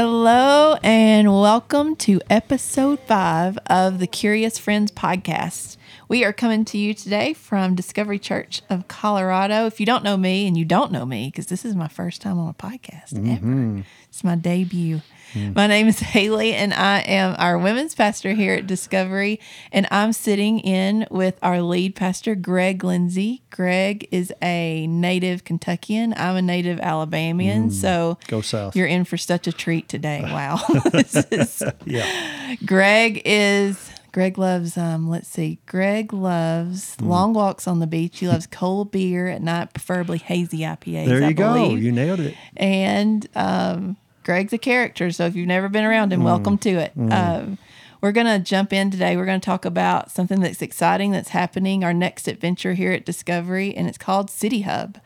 Hello, 0.00 0.76
and 0.84 1.28
welcome 1.28 1.96
to 1.96 2.20
episode 2.30 3.00
five 3.00 3.58
of 3.66 3.98
the 3.98 4.06
Curious 4.06 4.56
Friends 4.56 4.92
podcast. 4.92 5.76
We 6.06 6.22
are 6.22 6.32
coming 6.32 6.64
to 6.66 6.78
you 6.78 6.94
today 6.94 7.32
from 7.32 7.74
Discovery 7.74 8.20
Church 8.20 8.62
of 8.70 8.86
Colorado. 8.86 9.66
If 9.66 9.80
you 9.80 9.86
don't 9.86 10.04
know 10.04 10.16
me, 10.16 10.46
and 10.46 10.56
you 10.56 10.64
don't 10.64 10.92
know 10.92 11.04
me, 11.04 11.26
because 11.26 11.46
this 11.46 11.64
is 11.64 11.74
my 11.74 11.88
first 11.88 12.22
time 12.22 12.38
on 12.38 12.48
a 12.48 12.54
podcast 12.54 13.14
ever, 13.14 13.44
mm-hmm. 13.44 13.80
it's 14.08 14.22
my 14.22 14.36
debut. 14.36 15.00
My 15.34 15.66
name 15.66 15.88
is 15.88 15.98
Haley, 16.14 16.54
and 16.54 16.72
I 16.72 17.00
am 17.00 17.34
our 17.38 17.58
women's 17.58 17.94
pastor 17.94 18.32
here 18.34 18.54
at 18.54 18.66
Discovery. 18.66 19.40
And 19.72 19.86
I'm 19.90 20.12
sitting 20.12 20.58
in 20.60 21.06
with 21.10 21.38
our 21.42 21.60
lead 21.62 21.94
pastor, 21.94 22.34
Greg 22.34 22.82
Lindsey. 22.84 23.42
Greg 23.50 24.08
is 24.10 24.32
a 24.42 24.86
native 24.86 25.44
Kentuckian. 25.44 26.14
I'm 26.16 26.36
a 26.36 26.42
native 26.42 26.80
Alabamian. 26.80 27.70
So 27.70 28.18
Go 28.28 28.40
south. 28.40 28.74
you're 28.76 28.86
in 28.86 29.04
for 29.04 29.16
such 29.16 29.46
a 29.46 29.52
treat 29.52 29.88
today. 29.88 30.22
Wow. 30.38 30.58
is, 30.94 31.62
Yeah. 31.84 32.54
Greg 32.64 33.22
is. 33.24 33.90
Greg 34.10 34.38
loves, 34.38 34.76
um, 34.78 35.08
let's 35.08 35.28
see, 35.28 35.58
Greg 35.66 36.12
loves 36.14 36.94
Hmm. 36.96 37.08
long 37.08 37.34
walks 37.34 37.68
on 37.68 37.78
the 37.78 37.86
beach. 37.86 38.18
He 38.20 38.26
loves 38.26 38.46
cold 38.46 38.90
beer 38.90 39.28
at 39.28 39.42
night, 39.42 39.74
preferably 39.74 40.18
hazy 40.18 40.60
IPAs. 40.60 41.06
There 41.06 41.22
you 41.28 41.34
go. 41.34 41.74
You 41.74 41.92
nailed 41.92 42.20
it. 42.20 42.34
and 42.56 43.28
um, 43.36 43.96
Greg's 44.28 44.52
a 44.52 44.58
character. 44.58 45.10
So 45.10 45.24
if 45.24 45.34
you've 45.34 45.48
never 45.48 45.70
been 45.70 45.86
around 45.86 46.12
him, 46.12 46.20
mm. 46.20 46.24
welcome 46.24 46.58
to 46.58 46.68
it. 46.68 46.92
Mm. 46.94 47.10
Um, 47.10 47.58
we're 48.02 48.12
going 48.12 48.26
to 48.26 48.38
jump 48.38 48.74
in 48.74 48.90
today. 48.90 49.16
We're 49.16 49.24
going 49.24 49.40
to 49.40 49.44
talk 49.44 49.64
about 49.64 50.10
something 50.10 50.40
that's 50.40 50.60
exciting 50.60 51.12
that's 51.12 51.30
happening, 51.30 51.82
our 51.82 51.94
next 51.94 52.28
adventure 52.28 52.74
here 52.74 52.92
at 52.92 53.06
Discovery, 53.06 53.74
and 53.74 53.88
it's 53.88 53.96
called 53.96 54.28
City 54.28 54.60
Hub. 54.60 55.00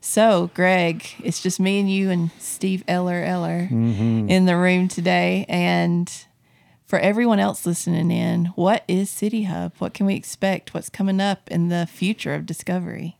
So, 0.00 0.50
Greg, 0.54 1.04
it's 1.22 1.42
just 1.42 1.60
me 1.60 1.80
and 1.80 1.90
you 1.90 2.08
and 2.08 2.30
Steve 2.38 2.82
Eller 2.88 3.22
Eller 3.22 3.68
mm-hmm. 3.70 4.30
in 4.30 4.46
the 4.46 4.56
room 4.56 4.88
today. 4.88 5.44
And 5.50 6.10
for 6.86 6.98
everyone 6.98 7.40
else 7.40 7.66
listening 7.66 8.10
in, 8.10 8.46
what 8.54 8.84
is 8.88 9.10
City 9.10 9.42
Hub? 9.42 9.74
What 9.80 9.92
can 9.92 10.06
we 10.06 10.14
expect? 10.14 10.72
What's 10.72 10.88
coming 10.88 11.20
up 11.20 11.50
in 11.50 11.68
the 11.68 11.86
future 11.86 12.32
of 12.32 12.46
Discovery? 12.46 13.18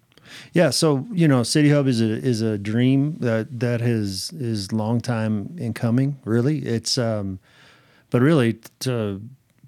Yeah. 0.53 0.71
So 0.71 1.07
you 1.13 1.29
know, 1.29 1.43
City 1.43 1.71
Hub 1.71 1.87
is 1.87 2.01
a 2.01 2.11
is 2.11 2.43
a 2.43 2.59
dream 2.59 3.17
that 3.21 3.61
that 3.61 3.81
has 3.81 4.33
is 4.33 4.73
long 4.73 5.01
time 5.01 5.55
in 5.59 5.75
coming. 5.75 6.19
Really, 6.25 6.59
it's 6.61 6.99
um, 6.99 7.39
but 8.11 8.23
really 8.23 8.61
to 8.81 9.23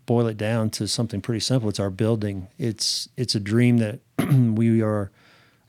boil 0.07 0.27
it 0.27 0.37
down 0.37 0.71
to 0.71 0.87
something 0.87 1.21
pretty 1.21 1.41
simple, 1.41 1.69
it's 1.69 1.81
our 1.81 1.91
building. 1.91 2.49
It's 2.59 3.09
it's 3.17 3.35
a 3.35 3.41
dream 3.41 3.79
that 3.79 4.01
we 4.19 4.83
are 4.83 5.11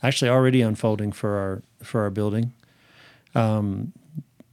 actually 0.03 0.29
already 0.29 0.61
unfolding 0.61 1.11
for 1.11 1.37
our 1.37 1.63
for 1.83 2.01
our 2.01 2.09
building. 2.09 2.53
Um, 3.33 3.93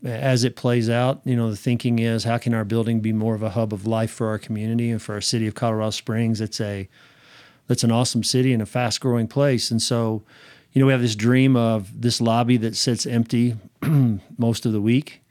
as 0.04 0.42
it 0.42 0.56
plays 0.56 0.90
out, 0.90 1.20
you 1.24 1.36
know, 1.36 1.50
the 1.50 1.56
thinking 1.56 2.00
is 2.00 2.24
how 2.24 2.36
can 2.36 2.54
our 2.54 2.64
building 2.64 3.00
be 3.00 3.12
more 3.12 3.36
of 3.36 3.42
a 3.42 3.50
hub 3.50 3.72
of 3.72 3.86
life 3.86 4.10
for 4.10 4.26
our 4.28 4.38
community 4.38 4.90
and 4.90 5.00
for 5.00 5.14
our 5.14 5.20
city 5.20 5.46
of 5.46 5.54
Colorado 5.54 5.90
Springs? 5.90 6.40
It's 6.40 6.60
a 6.60 6.88
that's 7.72 7.84
an 7.84 7.90
awesome 7.90 8.22
city 8.22 8.52
and 8.52 8.60
a 8.60 8.66
fast 8.66 9.00
growing 9.00 9.26
place. 9.26 9.70
And 9.70 9.80
so, 9.80 10.22
you 10.72 10.80
know, 10.80 10.84
we 10.84 10.92
have 10.92 11.00
this 11.00 11.16
dream 11.16 11.56
of 11.56 12.02
this 12.02 12.20
lobby 12.20 12.58
that 12.58 12.76
sits 12.76 13.06
empty 13.06 13.56
most 14.36 14.66
of 14.66 14.72
the 14.72 14.80
week. 14.80 15.22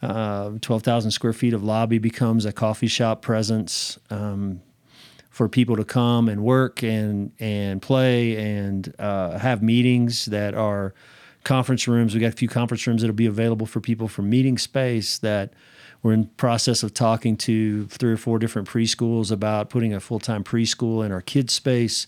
Uh, 0.00 0.52
12,000 0.62 1.10
square 1.10 1.34
feet 1.34 1.52
of 1.52 1.62
lobby 1.62 1.98
becomes 1.98 2.46
a 2.46 2.52
coffee 2.52 2.86
shop 2.86 3.20
presence 3.20 3.98
um, 4.08 4.62
for 5.28 5.46
people 5.46 5.76
to 5.76 5.84
come 5.84 6.30
and 6.30 6.42
work 6.42 6.82
and, 6.82 7.32
and 7.38 7.82
play 7.82 8.34
and 8.38 8.94
uh, 8.98 9.36
have 9.36 9.62
meetings 9.62 10.24
that 10.24 10.54
are 10.54 10.94
conference 11.44 11.86
rooms. 11.86 12.14
We 12.14 12.20
got 12.20 12.28
a 12.28 12.32
few 12.32 12.48
conference 12.48 12.86
rooms 12.86 13.02
that'll 13.02 13.14
be 13.14 13.26
available 13.26 13.66
for 13.66 13.82
people 13.82 14.08
for 14.08 14.22
meeting 14.22 14.56
space 14.56 15.18
that 15.18 15.52
we're 16.04 16.12
in 16.12 16.26
process 16.36 16.84
of 16.84 16.94
talking 16.94 17.36
to 17.38 17.86
three 17.86 18.12
or 18.12 18.16
four 18.16 18.38
different 18.38 18.68
preschools 18.68 19.32
about 19.32 19.70
putting 19.70 19.92
a 19.92 19.98
full-time 19.98 20.44
preschool 20.44 21.04
in 21.04 21.10
our 21.10 21.22
kids 21.22 21.52
space 21.52 22.06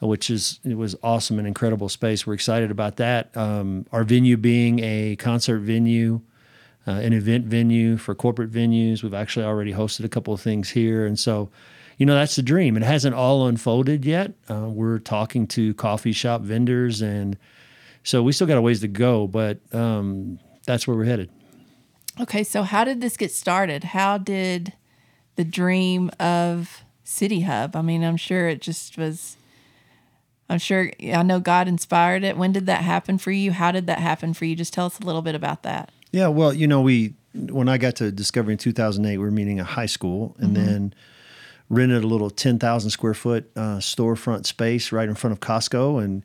which 0.00 0.30
is 0.30 0.60
it 0.64 0.76
was 0.76 0.94
awesome 1.02 1.38
and 1.38 1.48
incredible 1.48 1.88
space. 1.88 2.26
We're 2.26 2.34
excited 2.34 2.70
about 2.70 2.96
that. 2.96 3.34
Um, 3.36 3.86
our 3.92 4.04
venue 4.04 4.36
being 4.36 4.80
a 4.80 5.16
concert 5.16 5.60
venue 5.60 6.20
uh, 6.86 6.92
an 6.92 7.14
event 7.14 7.46
venue 7.46 7.96
for 7.96 8.14
corporate 8.14 8.50
venues. 8.50 9.02
We've 9.02 9.14
actually 9.14 9.46
already 9.46 9.72
hosted 9.72 10.04
a 10.04 10.08
couple 10.08 10.34
of 10.34 10.40
things 10.40 10.70
here. 10.70 11.06
And 11.06 11.18
so 11.18 11.50
you 11.96 12.06
know 12.06 12.14
that's 12.14 12.36
the 12.36 12.42
dream. 12.42 12.76
It 12.76 12.82
hasn't 12.82 13.14
all 13.14 13.46
unfolded 13.46 14.04
yet. 14.04 14.32
Uh, 14.50 14.68
we're 14.68 14.98
talking 14.98 15.46
to 15.48 15.72
coffee 15.74 16.12
shop 16.12 16.42
vendors 16.42 17.00
and 17.00 17.38
so 18.02 18.22
we 18.22 18.32
still 18.32 18.46
got 18.46 18.58
a 18.58 18.62
ways 18.62 18.80
to 18.80 18.88
go 18.88 19.26
but 19.26 19.58
um, 19.72 20.38
that's 20.66 20.86
where 20.86 20.96
we're 20.96 21.04
headed 21.04 21.30
Okay, 22.20 22.44
so 22.44 22.62
how 22.62 22.84
did 22.84 23.00
this 23.00 23.16
get 23.16 23.32
started? 23.32 23.84
How 23.84 24.18
did 24.18 24.72
the 25.36 25.44
dream 25.44 26.10
of 26.20 26.84
City 27.02 27.40
Hub? 27.40 27.74
I 27.74 27.82
mean, 27.82 28.04
I'm 28.04 28.16
sure 28.16 28.48
it 28.48 28.60
just 28.60 28.96
was. 28.96 29.36
I'm 30.48 30.58
sure 30.58 30.92
I 31.02 31.22
know 31.22 31.40
God 31.40 31.68
inspired 31.68 32.22
it. 32.22 32.36
When 32.36 32.52
did 32.52 32.66
that 32.66 32.82
happen 32.82 33.18
for 33.18 33.30
you? 33.30 33.50
How 33.50 33.72
did 33.72 33.86
that 33.86 33.98
happen 33.98 34.34
for 34.34 34.44
you? 34.44 34.54
Just 34.54 34.74
tell 34.74 34.86
us 34.86 35.00
a 35.00 35.04
little 35.04 35.22
bit 35.22 35.34
about 35.34 35.62
that. 35.62 35.90
Yeah, 36.12 36.28
well, 36.28 36.52
you 36.52 36.66
know, 36.66 36.82
we 36.82 37.14
when 37.34 37.68
I 37.68 37.78
got 37.78 37.96
to 37.96 38.12
Discovery 38.12 38.52
in 38.52 38.58
2008, 38.58 39.18
we 39.18 39.24
were 39.24 39.30
meeting 39.30 39.58
a 39.58 39.64
high 39.64 39.86
school, 39.86 40.36
and 40.38 40.56
then 40.56 40.94
rented 41.68 42.04
a 42.04 42.06
little 42.06 42.30
10,000 42.30 42.90
square 42.90 43.14
foot 43.14 43.50
uh, 43.56 43.78
storefront 43.78 44.46
space 44.46 44.92
right 44.92 45.08
in 45.08 45.14
front 45.16 45.32
of 45.32 45.40
Costco, 45.40 46.02
and 46.04 46.22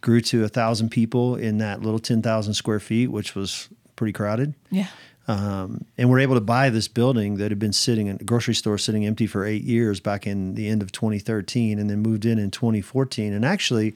grew 0.00 0.20
to 0.20 0.44
a 0.44 0.48
thousand 0.48 0.90
people 0.90 1.34
in 1.34 1.58
that 1.58 1.82
little 1.82 1.98
10,000 1.98 2.54
square 2.54 2.78
feet, 2.78 3.08
which 3.08 3.34
was 3.34 3.68
pretty 3.96 4.12
crowded. 4.12 4.54
Yeah. 4.70 4.88
Um, 5.26 5.86
and 5.96 6.10
we're 6.10 6.20
able 6.20 6.34
to 6.34 6.40
buy 6.40 6.68
this 6.68 6.86
building 6.86 7.36
that 7.36 7.50
had 7.50 7.58
been 7.58 7.72
sitting 7.72 8.08
in 8.08 8.16
a 8.20 8.24
grocery 8.24 8.54
store 8.54 8.76
sitting 8.76 9.06
empty 9.06 9.26
for 9.26 9.44
eight 9.44 9.62
years 9.62 9.98
back 10.00 10.26
in 10.26 10.54
the 10.54 10.68
end 10.68 10.82
of 10.82 10.92
2013 10.92 11.78
and 11.78 11.88
then 11.88 12.00
moved 12.00 12.26
in 12.26 12.38
in 12.38 12.50
2014 12.50 13.32
and 13.32 13.44
actually 13.44 13.94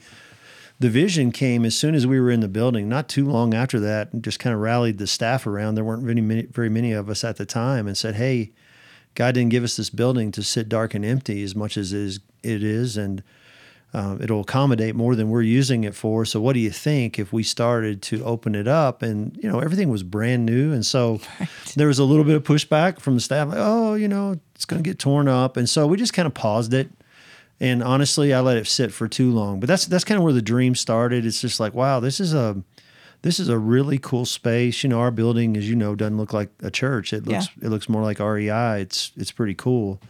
the 0.80 0.88
vision 0.88 1.32
came 1.32 1.64
as 1.64 1.76
soon 1.76 1.94
as 1.94 2.06
we 2.06 2.20
were 2.20 2.30
in 2.30 2.40
the 2.40 2.48
building. 2.48 2.88
Not 2.88 3.08
too 3.08 3.28
long 3.28 3.52
after 3.52 3.78
that 3.80 4.12
and 4.12 4.22
just 4.22 4.38
kind 4.38 4.54
of 4.54 4.60
rallied 4.60 4.98
the 4.98 5.06
staff 5.06 5.46
around. 5.46 5.74
There 5.74 5.84
weren't 5.84 6.04
very 6.04 6.20
many, 6.20 6.42
very 6.42 6.70
many 6.70 6.92
of 6.92 7.10
us 7.10 7.24
at 7.24 7.36
the 7.36 7.46
time 7.46 7.86
and 7.86 7.96
said 7.96 8.14
hey 8.14 8.52
god 9.14 9.34
didn't 9.34 9.50
give 9.50 9.64
us 9.64 9.76
this 9.76 9.90
building 9.90 10.30
to 10.32 10.42
sit 10.42 10.68
dark 10.68 10.94
and 10.94 11.04
empty 11.04 11.42
as 11.42 11.54
much 11.54 11.76
as 11.76 11.92
it 11.92 11.98
is, 11.98 12.20
it 12.42 12.62
is. 12.62 12.96
And 12.96 13.22
um, 13.94 14.20
it'll 14.20 14.40
accommodate 14.40 14.94
more 14.94 15.14
than 15.16 15.30
we're 15.30 15.42
using 15.42 15.84
it 15.84 15.94
for. 15.94 16.24
So, 16.26 16.40
what 16.40 16.52
do 16.52 16.60
you 16.60 16.70
think 16.70 17.18
if 17.18 17.32
we 17.32 17.42
started 17.42 18.02
to 18.02 18.22
open 18.22 18.54
it 18.54 18.68
up? 18.68 19.02
And 19.02 19.38
you 19.42 19.50
know, 19.50 19.60
everything 19.60 19.88
was 19.88 20.02
brand 20.02 20.44
new, 20.44 20.72
and 20.72 20.84
so 20.84 21.20
there 21.76 21.88
was 21.88 21.98
a 21.98 22.04
little 22.04 22.24
bit 22.24 22.36
of 22.36 22.42
pushback 22.42 23.00
from 23.00 23.14
the 23.14 23.20
staff. 23.20 23.48
Like, 23.48 23.58
oh, 23.58 23.94
you 23.94 24.08
know, 24.08 24.38
it's 24.54 24.66
going 24.66 24.82
to 24.82 24.88
get 24.88 24.98
torn 24.98 25.26
up, 25.26 25.56
and 25.56 25.68
so 25.68 25.86
we 25.86 25.96
just 25.96 26.12
kind 26.12 26.26
of 26.26 26.34
paused 26.34 26.74
it. 26.74 26.90
And 27.60 27.82
honestly, 27.82 28.32
I 28.32 28.40
let 28.40 28.56
it 28.56 28.66
sit 28.66 28.92
for 28.92 29.08
too 29.08 29.32
long. 29.32 29.58
But 29.58 29.68
that's 29.68 29.86
that's 29.86 30.04
kind 30.04 30.18
of 30.18 30.22
where 30.22 30.34
the 30.34 30.42
dream 30.42 30.74
started. 30.74 31.24
It's 31.24 31.40
just 31.40 31.58
like, 31.58 31.72
wow, 31.72 31.98
this 31.98 32.20
is 32.20 32.34
a 32.34 32.62
this 33.22 33.40
is 33.40 33.48
a 33.48 33.58
really 33.58 33.98
cool 33.98 34.26
space. 34.26 34.82
You 34.82 34.90
know, 34.90 35.00
our 35.00 35.10
building, 35.10 35.56
as 35.56 35.68
you 35.68 35.76
know, 35.76 35.94
doesn't 35.94 36.18
look 36.18 36.34
like 36.34 36.50
a 36.62 36.70
church. 36.70 37.12
It 37.14 37.26
looks 37.26 37.48
it 37.62 37.68
looks 37.68 37.88
more 37.88 38.02
like 38.02 38.20
REI. 38.20 38.82
It's 38.82 39.12
it's 39.16 39.32
pretty 39.32 39.54
cool. 39.54 40.00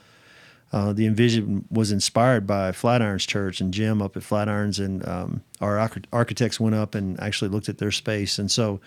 Uh, 0.72 0.92
the 0.92 1.06
Envision 1.06 1.64
was 1.70 1.90
inspired 1.90 2.46
by 2.46 2.72
Flatirons 2.72 3.26
Church 3.26 3.60
and 3.60 3.72
Jim 3.72 4.02
up 4.02 4.16
at 4.16 4.22
Flatirons, 4.22 4.78
and 4.84 5.06
um, 5.08 5.42
our 5.60 5.78
arch- 5.78 6.04
architects 6.12 6.60
went 6.60 6.74
up 6.74 6.94
and 6.94 7.18
actually 7.20 7.48
looked 7.48 7.68
at 7.68 7.78
their 7.78 7.90
space, 7.90 8.38
and 8.38 8.50
so 8.50 8.80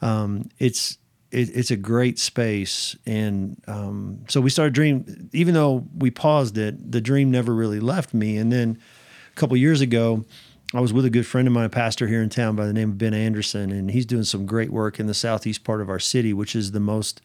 um, 0.00 0.48
it's 0.58 0.98
it, 1.30 1.48
it's 1.56 1.70
a 1.70 1.76
great 1.76 2.18
space, 2.18 2.96
and 3.06 3.60
um, 3.66 4.24
so 4.28 4.40
we 4.40 4.50
started 4.50 4.74
dream. 4.74 5.30
Even 5.32 5.54
though 5.54 5.86
we 5.96 6.10
paused 6.10 6.58
it, 6.58 6.92
the 6.92 7.00
dream 7.00 7.30
never 7.30 7.54
really 7.54 7.80
left 7.80 8.12
me. 8.12 8.36
And 8.36 8.52
then 8.52 8.78
a 9.30 9.34
couple 9.34 9.56
years 9.56 9.80
ago, 9.80 10.24
I 10.74 10.80
was 10.80 10.92
with 10.92 11.04
a 11.04 11.10
good 11.10 11.26
friend 11.26 11.46
of 11.46 11.54
mine, 11.54 11.64
a 11.64 11.70
pastor 11.70 12.06
here 12.06 12.22
in 12.22 12.28
town 12.28 12.56
by 12.56 12.66
the 12.66 12.72
name 12.72 12.90
of 12.90 12.98
Ben 12.98 13.14
Anderson, 13.14 13.70
and 13.70 13.90
he's 13.90 14.06
doing 14.06 14.24
some 14.24 14.44
great 14.44 14.70
work 14.70 14.98
in 14.98 15.06
the 15.06 15.14
southeast 15.14 15.64
part 15.64 15.80
of 15.80 15.88
our 15.88 15.98
city, 15.98 16.32
which 16.32 16.56
is 16.56 16.72
the 16.72 16.80
most 16.80 17.22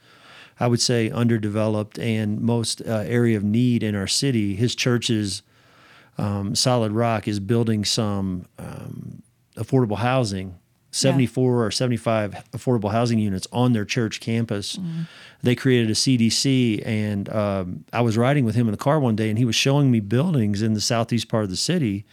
I 0.59 0.67
would 0.67 0.81
say 0.81 1.09
underdeveloped 1.09 1.99
and 1.99 2.41
most 2.41 2.81
uh, 2.81 3.03
area 3.05 3.37
of 3.37 3.43
need 3.43 3.83
in 3.83 3.95
our 3.95 4.07
city. 4.07 4.55
His 4.55 4.75
church's 4.75 5.43
um, 6.17 6.55
Solid 6.55 6.91
Rock 6.91 7.27
is 7.27 7.39
building 7.39 7.85
some 7.85 8.45
um, 8.57 9.21
affordable 9.55 9.97
housing, 9.97 10.57
74 10.91 11.65
or 11.65 11.69
75 11.69 12.33
affordable 12.53 12.91
housing 12.91 13.19
units 13.19 13.45
on 13.51 13.73
their 13.73 13.85
church 13.85 14.19
campus. 14.19 14.79
They 15.43 15.53
created 15.53 15.91
a 15.91 15.93
CDC, 15.93 16.81
and 16.85 17.29
um, 17.29 17.85
I 17.93 18.01
was 18.01 18.17
riding 18.17 18.45
with 18.45 18.55
him 18.55 18.67
in 18.67 18.71
the 18.71 18.77
car 18.77 18.99
one 18.99 19.15
day, 19.15 19.29
and 19.29 19.37
he 19.37 19.45
was 19.45 19.55
showing 19.55 19.91
me 19.91 19.99
buildings 19.99 20.63
in 20.63 20.73
the 20.73 20.81
southeast 20.81 21.27
part 21.29 21.43
of 21.43 21.49
the 21.51 21.55
city 21.55 22.05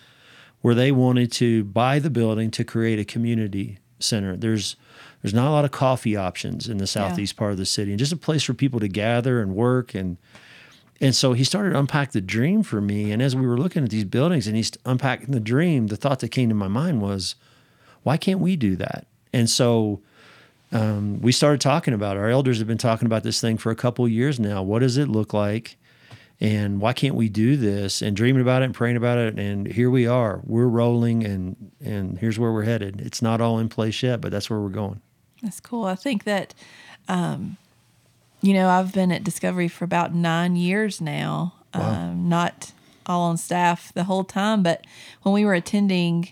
where 0.60 0.74
they 0.74 0.92
wanted 0.92 1.30
to 1.32 1.64
buy 1.64 1.98
the 1.98 2.10
building 2.10 2.50
to 2.50 2.64
create 2.64 2.98
a 2.98 3.04
community 3.04 3.78
center. 4.04 4.36
There's 4.36 4.76
there's 5.22 5.34
not 5.34 5.48
a 5.48 5.50
lot 5.50 5.64
of 5.64 5.70
coffee 5.70 6.16
options 6.16 6.68
in 6.68 6.76
the 6.76 6.86
southeast 6.86 7.36
part 7.36 7.52
of 7.52 7.58
the 7.58 7.66
city, 7.66 7.90
and 7.92 7.98
just 7.98 8.12
a 8.12 8.16
place 8.16 8.42
for 8.42 8.54
people 8.54 8.78
to 8.80 8.88
gather 8.88 9.40
and 9.40 9.54
work 9.54 9.94
and 9.94 10.18
and 11.00 11.14
so 11.14 11.32
he 11.32 11.44
started 11.44 11.70
to 11.70 11.78
unpack 11.78 12.12
the 12.12 12.20
dream 12.20 12.62
for 12.62 12.80
me. 12.80 13.10
And 13.10 13.20
as 13.20 13.34
we 13.34 13.46
were 13.46 13.58
looking 13.58 13.84
at 13.84 13.90
these 13.90 14.04
buildings 14.04 14.46
and 14.46 14.56
he's 14.56 14.72
unpacking 14.84 15.32
the 15.32 15.40
dream, 15.40 15.88
the 15.88 15.96
thought 15.96 16.20
that 16.20 16.28
came 16.28 16.48
to 16.48 16.54
my 16.54 16.68
mind 16.68 17.02
was, 17.02 17.34
why 18.04 18.16
can't 18.16 18.40
we 18.40 18.56
do 18.56 18.76
that? 18.76 19.06
And 19.32 19.50
so 19.50 20.00
um, 20.72 21.20
we 21.20 21.32
started 21.32 21.60
talking 21.60 21.94
about 21.94 22.16
it. 22.16 22.20
Our 22.20 22.30
elders 22.30 22.58
have 22.58 22.68
been 22.68 22.78
talking 22.78 23.06
about 23.06 23.22
this 23.22 23.40
thing 23.40 23.58
for 23.58 23.70
a 23.70 23.76
couple 23.76 24.06
years 24.08 24.38
now. 24.38 24.62
What 24.62 24.80
does 24.80 24.96
it 24.96 25.08
look 25.08 25.34
like? 25.34 25.76
And 26.44 26.78
why 26.78 26.92
can't 26.92 27.14
we 27.14 27.30
do 27.30 27.56
this? 27.56 28.02
And 28.02 28.14
dreaming 28.14 28.42
about 28.42 28.60
it 28.60 28.66
and 28.66 28.74
praying 28.74 28.98
about 28.98 29.16
it. 29.16 29.38
And 29.38 29.66
here 29.66 29.88
we 29.88 30.06
are. 30.06 30.42
We're 30.44 30.66
rolling 30.66 31.24
and 31.24 31.72
and 31.82 32.18
here's 32.18 32.38
where 32.38 32.52
we're 32.52 32.64
headed. 32.64 33.00
It's 33.00 33.22
not 33.22 33.40
all 33.40 33.58
in 33.58 33.70
place 33.70 34.02
yet, 34.02 34.20
but 34.20 34.30
that's 34.30 34.50
where 34.50 34.60
we're 34.60 34.68
going. 34.68 35.00
That's 35.42 35.58
cool. 35.58 35.86
I 35.86 35.94
think 35.94 36.24
that, 36.24 36.52
um, 37.08 37.56
you 38.42 38.52
know, 38.52 38.68
I've 38.68 38.92
been 38.92 39.10
at 39.10 39.24
Discovery 39.24 39.68
for 39.68 39.86
about 39.86 40.14
nine 40.14 40.54
years 40.54 41.00
now. 41.00 41.54
Wow. 41.74 42.10
Um, 42.10 42.28
not 42.28 42.72
all 43.06 43.22
on 43.22 43.38
staff 43.38 43.90
the 43.94 44.04
whole 44.04 44.24
time, 44.24 44.62
but 44.62 44.86
when 45.22 45.32
we 45.32 45.46
were 45.46 45.54
attending, 45.54 46.28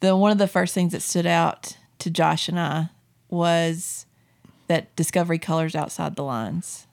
the 0.00 0.16
one 0.16 0.32
of 0.32 0.38
the 0.38 0.48
first 0.48 0.74
things 0.74 0.92
that 0.92 1.00
stood 1.00 1.26
out 1.26 1.78
to 2.00 2.10
Josh 2.10 2.46
and 2.50 2.60
I 2.60 2.90
was 3.30 4.04
that 4.66 4.94
Discovery 4.96 5.38
colors 5.38 5.74
outside 5.74 6.14
the 6.16 6.24
lines 6.24 6.86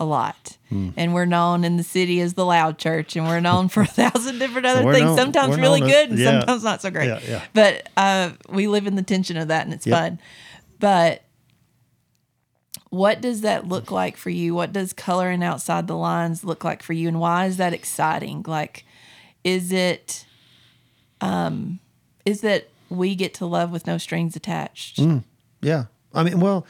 a 0.00 0.04
lot. 0.04 0.56
Hmm. 0.68 0.90
And 0.96 1.14
we're 1.14 1.24
known 1.24 1.64
in 1.64 1.76
the 1.76 1.82
city 1.82 2.20
as 2.20 2.34
the 2.34 2.44
loud 2.44 2.78
church, 2.78 3.16
and 3.16 3.26
we're 3.26 3.40
known 3.40 3.68
for 3.68 3.82
a 3.82 3.86
thousand 3.86 4.38
different 4.38 4.66
other 4.66 4.82
things. 4.92 5.04
known- 5.04 5.16
sometimes 5.16 5.56
really 5.56 5.80
known 5.80 5.88
as- 5.90 5.94
good, 5.94 6.10
and 6.10 6.18
yeah. 6.18 6.30
sometimes 6.40 6.62
not 6.64 6.82
so 6.82 6.90
great. 6.90 7.06
Yeah, 7.08 7.20
yeah. 7.26 7.44
But 7.54 7.88
uh, 7.96 8.30
we 8.48 8.68
live 8.68 8.86
in 8.86 8.94
the 8.96 9.02
tension 9.02 9.36
of 9.36 9.48
that, 9.48 9.64
and 9.64 9.74
it's 9.74 9.86
Yep. 9.86 9.98
fun. 9.98 10.18
But 10.78 11.22
what 12.90 13.20
does 13.20 13.42
that 13.42 13.66
look 13.68 13.90
like 13.90 14.16
for 14.16 14.30
you? 14.30 14.54
What 14.54 14.72
does 14.72 14.92
coloring 14.92 15.42
outside 15.42 15.86
the 15.86 15.96
lines 15.96 16.44
look 16.44 16.64
like 16.64 16.82
for 16.82 16.92
you, 16.92 17.08
and 17.08 17.20
why 17.20 17.46
is 17.46 17.56
that 17.58 17.72
exciting? 17.74 18.44
Like, 18.46 18.84
is 19.44 19.72
it, 19.72 20.24
um, 21.20 21.80
is 22.24 22.40
that 22.42 22.68
we 22.88 23.14
get 23.14 23.34
to 23.34 23.46
love 23.46 23.70
with 23.70 23.86
no 23.86 23.98
strings 23.98 24.36
attached? 24.36 25.00
Yeah. 25.60 25.84
I 26.14 26.22
mean, 26.22 26.40
well, 26.40 26.66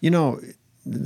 you 0.00 0.10
know, 0.10 0.40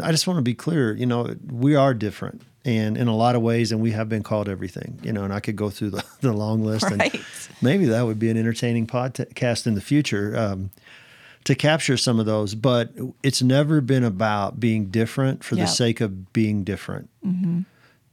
I 0.03 0.11
just 0.11 0.27
want 0.27 0.39
to 0.39 0.43
be 0.43 0.55
clear, 0.55 0.95
you 0.95 1.07
know, 1.07 1.35
we 1.51 1.75
are 1.75 1.95
different 1.95 2.43
and 2.65 2.99
in 2.99 3.09
a 3.09 3.17
lot 3.17 3.35
of 3.37 3.41
ways, 3.43 3.73
and 3.73 3.81
we 3.81 3.93
have 3.93 4.09
been 4.11 4.23
called 4.23 4.47
everything, 4.49 4.99
you 5.03 5.13
know, 5.13 5.25
and 5.25 5.33
I 5.33 5.41
could 5.41 5.57
go 5.57 5.71
through 5.71 5.91
the, 5.91 6.05
the 6.21 6.33
long 6.35 6.63
list 6.63 6.85
Right. 6.91 7.15
and 7.15 7.25
maybe 7.63 7.87
that 7.87 8.03
would 8.03 8.19
be 8.19 8.29
an 8.31 8.37
entertaining 8.37 8.87
podcast 8.87 9.67
in 9.67 9.75
the 9.75 9.81
future 9.81 10.37
um, 10.37 10.71
to 11.45 11.55
capture 11.55 11.97
some 11.97 12.21
of 12.21 12.27
those. 12.27 12.55
But 12.55 12.93
it's 13.23 13.41
never 13.41 13.81
been 13.81 14.05
about 14.05 14.61
being 14.61 14.87
different 14.91 15.43
for 15.43 15.55
Yeah. 15.55 15.65
the 15.65 15.69
sake 15.69 16.03
of 16.03 16.33
being 16.35 16.63
different. 16.65 17.09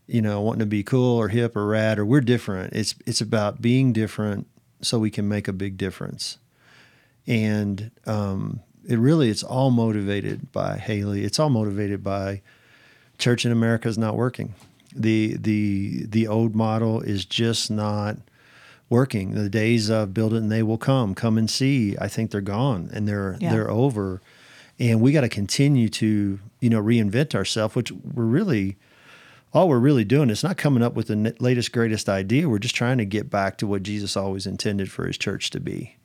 You 0.10 0.22
know, 0.22 0.40
wanting 0.40 0.60
to 0.60 0.66
be 0.66 0.84
cool 0.84 1.18
or 1.18 1.28
hip 1.28 1.58
or 1.58 1.68
rad 1.68 2.00
or 2.00 2.06
we're 2.06 2.22
different. 2.22 2.72
It's 2.74 2.96
it's 3.06 3.20
about 3.20 3.62
being 3.62 3.92
different 3.92 4.48
so 4.82 4.98
we 5.00 5.10
can 5.12 5.28
make 5.28 5.50
a 5.50 5.54
big 5.54 5.76
difference 5.76 6.38
and 7.28 7.92
um, 8.06 8.62
it 8.88 8.98
really 8.98 9.30
it's 9.30 9.44
all 9.44 9.70
motivated 9.70 10.52
by 10.52 10.78
Haley. 10.78 11.24
It's 11.24 11.40
all 11.40 11.50
motivated 11.50 12.04
by 12.04 12.42
church 13.18 13.46
in 13.46 13.52
America 13.52 13.88
is 13.88 13.98
not 13.98 14.16
working. 14.16 14.56
The 14.96 15.36
the 15.38 16.06
the 16.08 16.28
old 16.28 16.56
model 16.56 17.02
is 17.02 17.26
just 17.26 17.70
not 17.70 18.18
working. 18.90 19.34
The 19.34 19.50
days 19.50 19.90
of 19.90 20.14
build 20.14 20.34
it 20.34 20.38
and 20.38 20.52
they 20.52 20.64
will 20.64 20.78
come, 20.78 21.14
come 21.14 21.38
and 21.38 21.50
see. 21.50 21.98
I 22.00 22.08
think 22.08 22.32
they're 22.32 22.42
gone 22.42 22.90
and 22.94 23.08
they're 23.08 23.38
Yeah. 23.40 23.52
they're 23.52 23.70
over. 23.70 24.22
And 24.80 25.02
we 25.02 25.12
got 25.12 25.22
to 25.22 25.30
continue 25.30 25.90
to 25.90 26.40
you 26.62 26.70
know 26.70 26.82
reinvent 26.82 27.36
ourselves, 27.36 27.76
which 27.76 27.92
we're 27.92 28.24
really 28.24 28.78
all 29.54 29.68
we're 29.70 29.80
really 29.80 30.06
doing 30.06 30.30
is 30.30 30.44
not 30.44 30.58
coming 30.58 30.84
up 30.84 30.94
with 30.94 31.08
the 31.08 31.36
latest 31.40 31.72
greatest 31.72 32.08
idea. 32.08 32.48
We're 32.48 32.60
just 32.60 32.76
trying 32.76 32.98
to 33.00 33.06
get 33.06 33.30
back 33.30 33.58
to 33.58 33.68
what 33.68 33.84
Jesus 33.84 34.16
always 34.16 34.46
intended 34.46 34.90
for 34.92 35.06
His 35.08 35.18
church 35.18 35.50
to 35.52 35.60
be. 35.60 35.96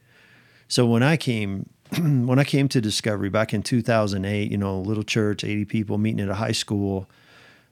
So 0.69 0.87
when 0.87 1.03
I 1.03 1.17
came 1.17 1.69
when 1.99 2.39
I 2.39 2.45
came 2.45 2.69
to 2.69 2.81
Discovery 2.81 3.29
back 3.29 3.53
in 3.53 3.63
2008, 3.63 4.51
you 4.51 4.57
know, 4.57 4.81
little 4.81 5.03
church, 5.03 5.45
80 5.45 5.67
people 5.67 5.99
meeting 5.99 6.21
at 6.21 6.29
a 6.29 6.35
high 6.35 6.53
school, 6.53 7.09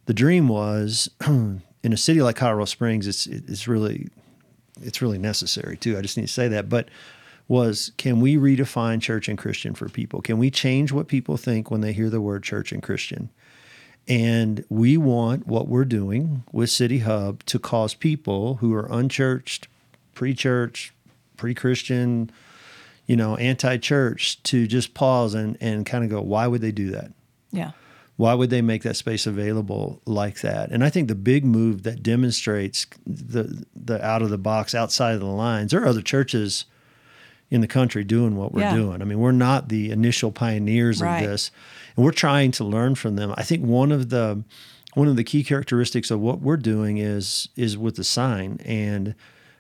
the 0.07 0.15
dream 0.15 0.49
was 0.49 1.09
in 1.27 1.63
a 1.85 1.97
city 1.97 2.21
like 2.21 2.37
Colorado 2.37 2.67
Springs, 2.67 3.07
it's 3.07 3.27
it's 3.27 3.67
really 3.67 4.09
it's 4.83 5.01
really 5.01 5.19
necessary 5.19 5.77
too. 5.77 5.97
I 5.97 6.03
just 6.03 6.17
need 6.17 6.27
to 6.27 6.33
say 6.33 6.49
that, 6.49 6.69
but 6.69 6.89
was 7.49 7.93
can 7.97 8.21
we 8.21 8.37
redefine 8.37 9.01
church 9.01 9.29
and 9.29 9.39
Christian 9.39 9.75
for 9.75 9.89
people? 9.89 10.21
Can 10.21 10.39
we 10.39 10.51
change 10.51 10.93
what 10.93 11.09
people 11.09 11.37
think 11.37 11.71
when 11.71 11.81
they 11.81 11.93
hear 11.93 12.11
the 12.11 12.21
word 12.21 12.43
church 12.43 12.73
and 12.73 12.83
Christian? 12.83 13.31
And 14.07 14.65
we 14.69 14.97
want 14.97 15.47
what 15.47 15.69
we're 15.69 15.85
doing 15.85 16.43
with 16.53 16.71
City 16.71 17.01
Hub 17.01 17.45
to 17.45 17.59
cause 17.59 17.95
people 17.95 18.57
who 18.57 18.75
are 18.75 18.91
unchurched, 18.91 19.69
pre-church, 20.15 20.93
pre-Christian, 21.37 22.31
you 23.11 23.17
know, 23.17 23.35
anti-church 23.39 24.41
to 24.45 24.69
just 24.69 24.95
pause 24.95 25.35
and, 25.35 25.57
and 25.61 25.85
kind 25.85 26.05
of 26.05 26.11
go, 26.11 26.21
why 26.21 26.47
would 26.47 26.61
they 26.61 26.71
do 26.71 26.91
that? 26.93 27.11
Yeah. 27.51 27.73
Why 28.17 28.35
would 28.35 28.51
they 28.51 28.63
make 28.63 28.85
that 28.85 28.95
space 28.95 29.27
available 29.27 30.01
like 30.07 30.43
that? 30.43 30.71
And 30.71 30.85
I 30.85 30.91
think 30.91 31.09
the 31.09 31.17
big 31.17 31.45
move 31.45 31.83
that 31.83 32.05
demonstrates 32.05 32.87
the 33.05 33.65
the 33.75 33.97
out 34.07 34.23
of 34.23 34.31
the 34.31 34.39
box, 34.39 34.77
outside 34.77 35.15
of 35.15 35.21
the 35.21 35.27
lines, 35.27 35.73
there 35.73 35.83
are 35.83 35.89
other 35.89 36.03
churches 36.03 36.67
in 37.51 37.61
the 37.63 37.67
country 37.67 38.05
doing 38.05 38.37
what 38.37 38.53
we're 38.53 38.61
Yeah. 38.61 38.77
doing. 38.77 39.03
I 39.03 39.05
mean, 39.07 39.19
we're 39.19 39.33
not 39.33 39.71
the 39.71 39.91
initial 39.91 40.31
pioneers 40.31 41.01
Right. 41.03 41.25
of 41.25 41.31
this, 41.31 41.51
and 41.97 42.05
we're 42.05 42.13
trying 42.13 42.53
to 42.53 42.65
learn 42.65 42.95
from 42.95 43.17
them. 43.17 43.35
I 43.37 43.43
think 43.43 43.65
one 43.65 43.91
of 43.91 44.11
the 44.11 44.45
one 44.95 45.09
of 45.09 45.17
the 45.17 45.25
key 45.25 45.43
characteristics 45.43 46.13
of 46.13 46.21
what 46.21 46.41
we're 46.41 46.57
doing 46.75 46.99
is 46.99 47.49
is 47.57 47.77
with 47.77 47.97
the 47.97 48.05
sign 48.05 48.61
and 48.65 49.15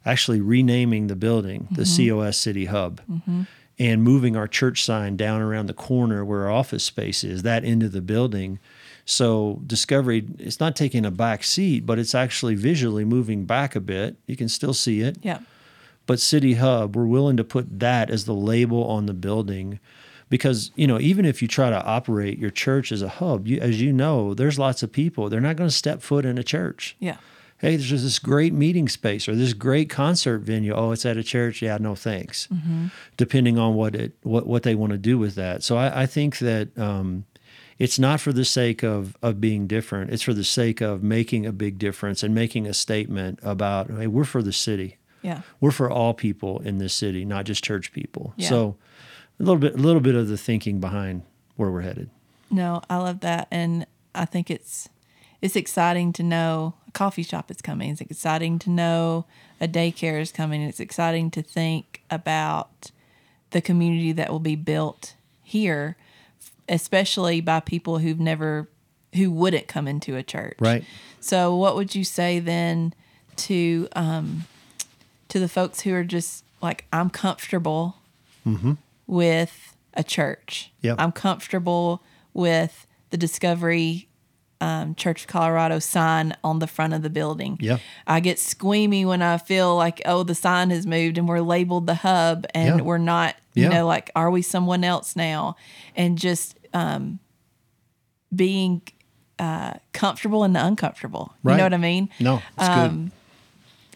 actually 0.05 0.41
renaming 0.41 1.06
the 1.08 1.17
building 1.17 1.69
the 1.70 1.82
mm-hmm. 1.82 2.20
COS 2.20 2.37
City 2.37 2.67
Hub 2.67 3.00
mm-hmm. 3.11 3.43
and 3.79 4.02
moving 4.02 4.37
our 4.37 4.49
church 4.49 4.85
sign 4.85 5.17
down 5.17 5.41
around 5.41 5.67
the 5.67 5.75
corner 5.75 6.25
where 6.25 6.44
our 6.44 6.50
office 6.50 6.85
space 6.85 7.23
is, 7.25 7.43
that 7.43 7.64
into 7.64 7.88
the 7.88 8.00
building. 8.00 8.58
So 9.05 9.61
Discovery, 9.67 10.26
it's 10.38 10.61
not 10.61 10.76
taking 10.76 11.05
a 11.05 11.11
back 11.11 11.44
seat, 11.44 11.85
but 11.85 11.99
it's 11.99 12.14
actually 12.14 12.55
visually 12.55 13.05
moving 13.05 13.44
back 13.44 13.75
a 13.75 13.81
bit. 13.81 14.17
You 14.26 14.37
can 14.37 14.49
still 14.49 14.75
see 14.75 15.00
it. 15.00 15.19
Yeah. 15.23 15.41
But 16.06 16.20
City 16.20 16.55
Hub, 16.55 16.97
we're 16.97 17.06
willing 17.06 17.37
to 17.37 17.44
put 17.44 17.81
that 17.81 18.11
as 18.11 18.25
the 18.25 18.35
label 18.35 18.85
on 18.85 19.06
the 19.06 19.14
building 19.14 19.79
because, 20.29 20.70
you 20.76 20.87
know, 20.87 20.99
even 20.99 21.25
if 21.25 21.43
you 21.43 21.49
try 21.49 21.70
to 21.70 21.85
operate 21.85 22.38
your 22.38 22.50
church 22.50 22.93
as 22.93 23.02
a 23.02 23.08
hub, 23.08 23.47
you, 23.47 23.61
as 23.61 23.81
you 23.81 23.93
know, 23.93 24.32
there's 24.32 24.58
lots 24.58 24.82
of 24.82 24.91
people. 24.93 25.29
They're 25.29 25.41
not 25.41 25.56
going 25.56 25.69
to 25.69 25.75
step 25.75 26.02
foot 26.02 26.25
in 26.25 26.38
a 26.38 26.44
church 26.44 26.97
Yeah. 27.00 27.17
Hey, 27.61 27.77
there's 27.77 28.03
this 28.03 28.19
great 28.19 28.55
meeting 28.55 28.88
space 28.88 29.29
or 29.29 29.35
this 29.35 29.52
great 29.52 29.90
concert 29.90 30.38
venue. 30.38 30.73
Oh, 30.75 30.93
it's 30.93 31.05
at 31.05 31.19
a 31.19 31.23
church. 31.23 31.61
Yeah, 31.61 31.76
no 31.79 31.95
thanks. 31.95 32.49
Depending 33.17 33.59
on 33.59 33.75
what 33.75 33.95
it 33.95 34.12
what 34.23 34.47
what 34.47 34.62
they 34.62 34.75
want 34.75 34.93
to 34.93 34.99
do 34.99 35.19
with 35.19 35.35
that. 35.35 35.62
So 35.62 35.76
I, 35.76 36.02
I 36.02 36.07
think 36.07 36.38
that 36.38 36.76
um, 36.79 37.26
it's 37.79 37.99
not 37.99 38.21
for 38.21 38.33
the 38.33 38.45
sake 38.45 38.83
of 38.83 39.17
of 39.23 39.40
being 39.40 39.67
different. 39.67 40.11
It's 40.11 40.23
for 40.23 40.35
the 40.35 40.45
sake 40.45 40.81
of 40.81 41.02
making 41.02 41.47
a 41.47 41.52
big 41.52 41.79
difference 41.79 42.23
and 42.23 42.35
making 42.35 42.67
a 42.67 42.75
statement 42.75 43.38
about 43.43 43.90
hey, 43.90 44.07
we're 44.07 44.25
for 44.25 44.43
the 44.43 44.52
city. 44.52 44.97
Yeah. 45.23 45.43
We're 45.61 45.71
for 45.71 45.90
all 45.90 46.14
people 46.14 46.61
in 46.61 46.79
this 46.79 46.95
city, 46.95 47.26
not 47.26 47.45
just 47.45 47.62
church 47.62 47.93
people. 47.93 48.33
Yeah. 48.37 48.49
So 48.49 48.76
a 49.38 49.43
little 49.43 49.59
bit 49.59 49.75
a 49.75 49.79
little 49.79 50.00
bit 50.00 50.14
of 50.14 50.29
the 50.29 50.38
thinking 50.38 50.81
behind 50.81 51.23
where 51.57 51.71
we're 51.71 51.83
headed. 51.83 52.09
No, 52.50 52.83
I 52.90 52.97
love 52.97 53.21
that, 53.21 53.47
and 53.50 53.87
I 54.14 54.25
think 54.25 54.50
it's 54.50 54.88
it's 55.42 55.56
exciting 55.56 56.12
to 56.14 56.23
know 56.23 56.75
a 56.88 56.90
coffee 56.90 57.23
shop 57.23 57.50
is 57.50 57.62
coming. 57.62 57.90
It's 57.90 58.00
exciting 58.00 58.59
to 58.61 58.70
know 58.70 59.26
a 59.61 59.68
daycare 59.68 60.20
is 60.20 60.32
coming. 60.32 60.62
It's 60.62 60.80
exciting 60.80 61.30
to 61.32 61.42
think 61.42 62.02
about 62.11 62.90
the 63.50 63.61
community 63.61 64.12
that 64.12 64.30
will 64.30 64.40
be 64.40 64.56
built 64.56 65.14
here, 65.42 65.97
especially 66.68 67.40
by 67.40 67.61
people 67.61 67.99
who've 67.99 68.20
never 68.20 68.68
who 69.14 69.30
wouldn't 69.30 69.66
come 69.66 69.88
into 69.88 70.14
a 70.14 70.23
church. 70.23 70.56
Right. 70.61 70.85
So, 71.18 71.56
what 71.56 71.75
would 71.75 71.94
you 71.94 72.04
say 72.04 72.38
then 72.38 72.94
to 73.37 73.88
um, 73.97 74.44
to 75.28 75.38
the 75.38 75.49
folks 75.49 75.80
who 75.80 75.94
are 75.94 76.04
just 76.04 76.44
like, 76.61 76.85
I'm 76.92 77.11
comfortable 77.11 77.97
with 79.06 79.76
a 79.94 80.02
church. 80.02 80.73
Yep. 80.82 80.97
I'm 80.99 81.12
comfortable 81.12 82.02
with 82.32 82.87
the 83.11 83.16
Discovery 83.16 84.09
um, 84.61 84.95
Church 84.95 85.23
of 85.23 85.26
Colorado 85.29 85.79
sign 85.79 86.37
on 86.45 86.59
the 86.59 86.67
front 86.67 86.93
of 86.95 87.02
the 87.02 87.11
building. 87.11 87.57
Yeah. 87.61 87.79
I 88.07 88.21
get 88.21 88.38
squeamy 88.38 89.05
when 89.07 89.23
I 89.23 89.38
feel 89.38 89.75
like, 89.76 90.02
oh, 90.05 90.23
the 90.23 90.35
sign 90.35 90.71
has 90.71 90.87
moved 90.87 91.17
and 91.19 91.26
we're 91.29 91.40
labeled 91.40 91.87
the 91.87 91.95
hub 91.95 92.47
and 92.55 92.79
Yeah. 92.79 92.85
we're 92.85 92.99
not, 92.99 93.37
you 93.55 93.64
Yeah. 93.64 93.69
know, 93.71 93.87
like, 93.87 94.11
are 94.14 94.31
we 94.31 94.43
someone 94.43 94.85
else 94.85 95.17
now? 95.17 95.57
And 95.97 96.19
just 96.19 96.59
um, 96.75 97.19
being 98.35 98.83
uh, 99.38 99.75
comfortable 99.93 100.45
in 100.45 100.52
the 100.52 100.64
uncomfortable. 100.64 101.33
You 101.45 101.57
know 101.57 101.62
what 101.62 101.75
I 101.75 101.79
mean? 101.79 102.11
No, 102.21 102.43
it's 102.59 102.69
Um, 102.69 103.05
good. 103.07 103.12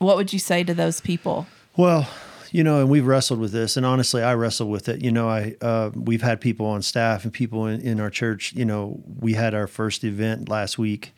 What 0.07 0.17
would 0.17 0.33
you 0.33 0.39
say 0.39 0.65
to 0.65 0.73
those 0.75 1.01
people? 1.01 1.47
Well, 1.77 2.09
you 2.55 2.63
know, 2.63 2.79
and 2.79 2.89
we've 2.89 3.05
wrestled 3.05 3.41
with 3.41 3.51
this, 3.51 3.77
and 3.77 3.85
honestly, 3.85 4.23
I 4.23 4.35
wrestle 4.35 4.69
with 4.71 4.89
it. 4.89 5.03
You 5.03 5.11
know, 5.11 5.29
I 5.29 5.57
uh, 5.61 5.91
we've 5.93 6.23
had 6.23 6.41
people 6.41 6.67
on 6.67 6.83
staff 6.83 7.25
and 7.25 7.33
people 7.33 7.67
in, 7.67 7.81
in 7.81 7.99
our 7.99 8.11
church. 8.11 8.53
You 8.53 8.65
know, 8.65 9.01
we 9.19 9.33
had 9.33 9.55
our 9.55 9.67
first 9.67 10.05
event 10.05 10.49
last 10.49 10.79
week, 10.79 11.13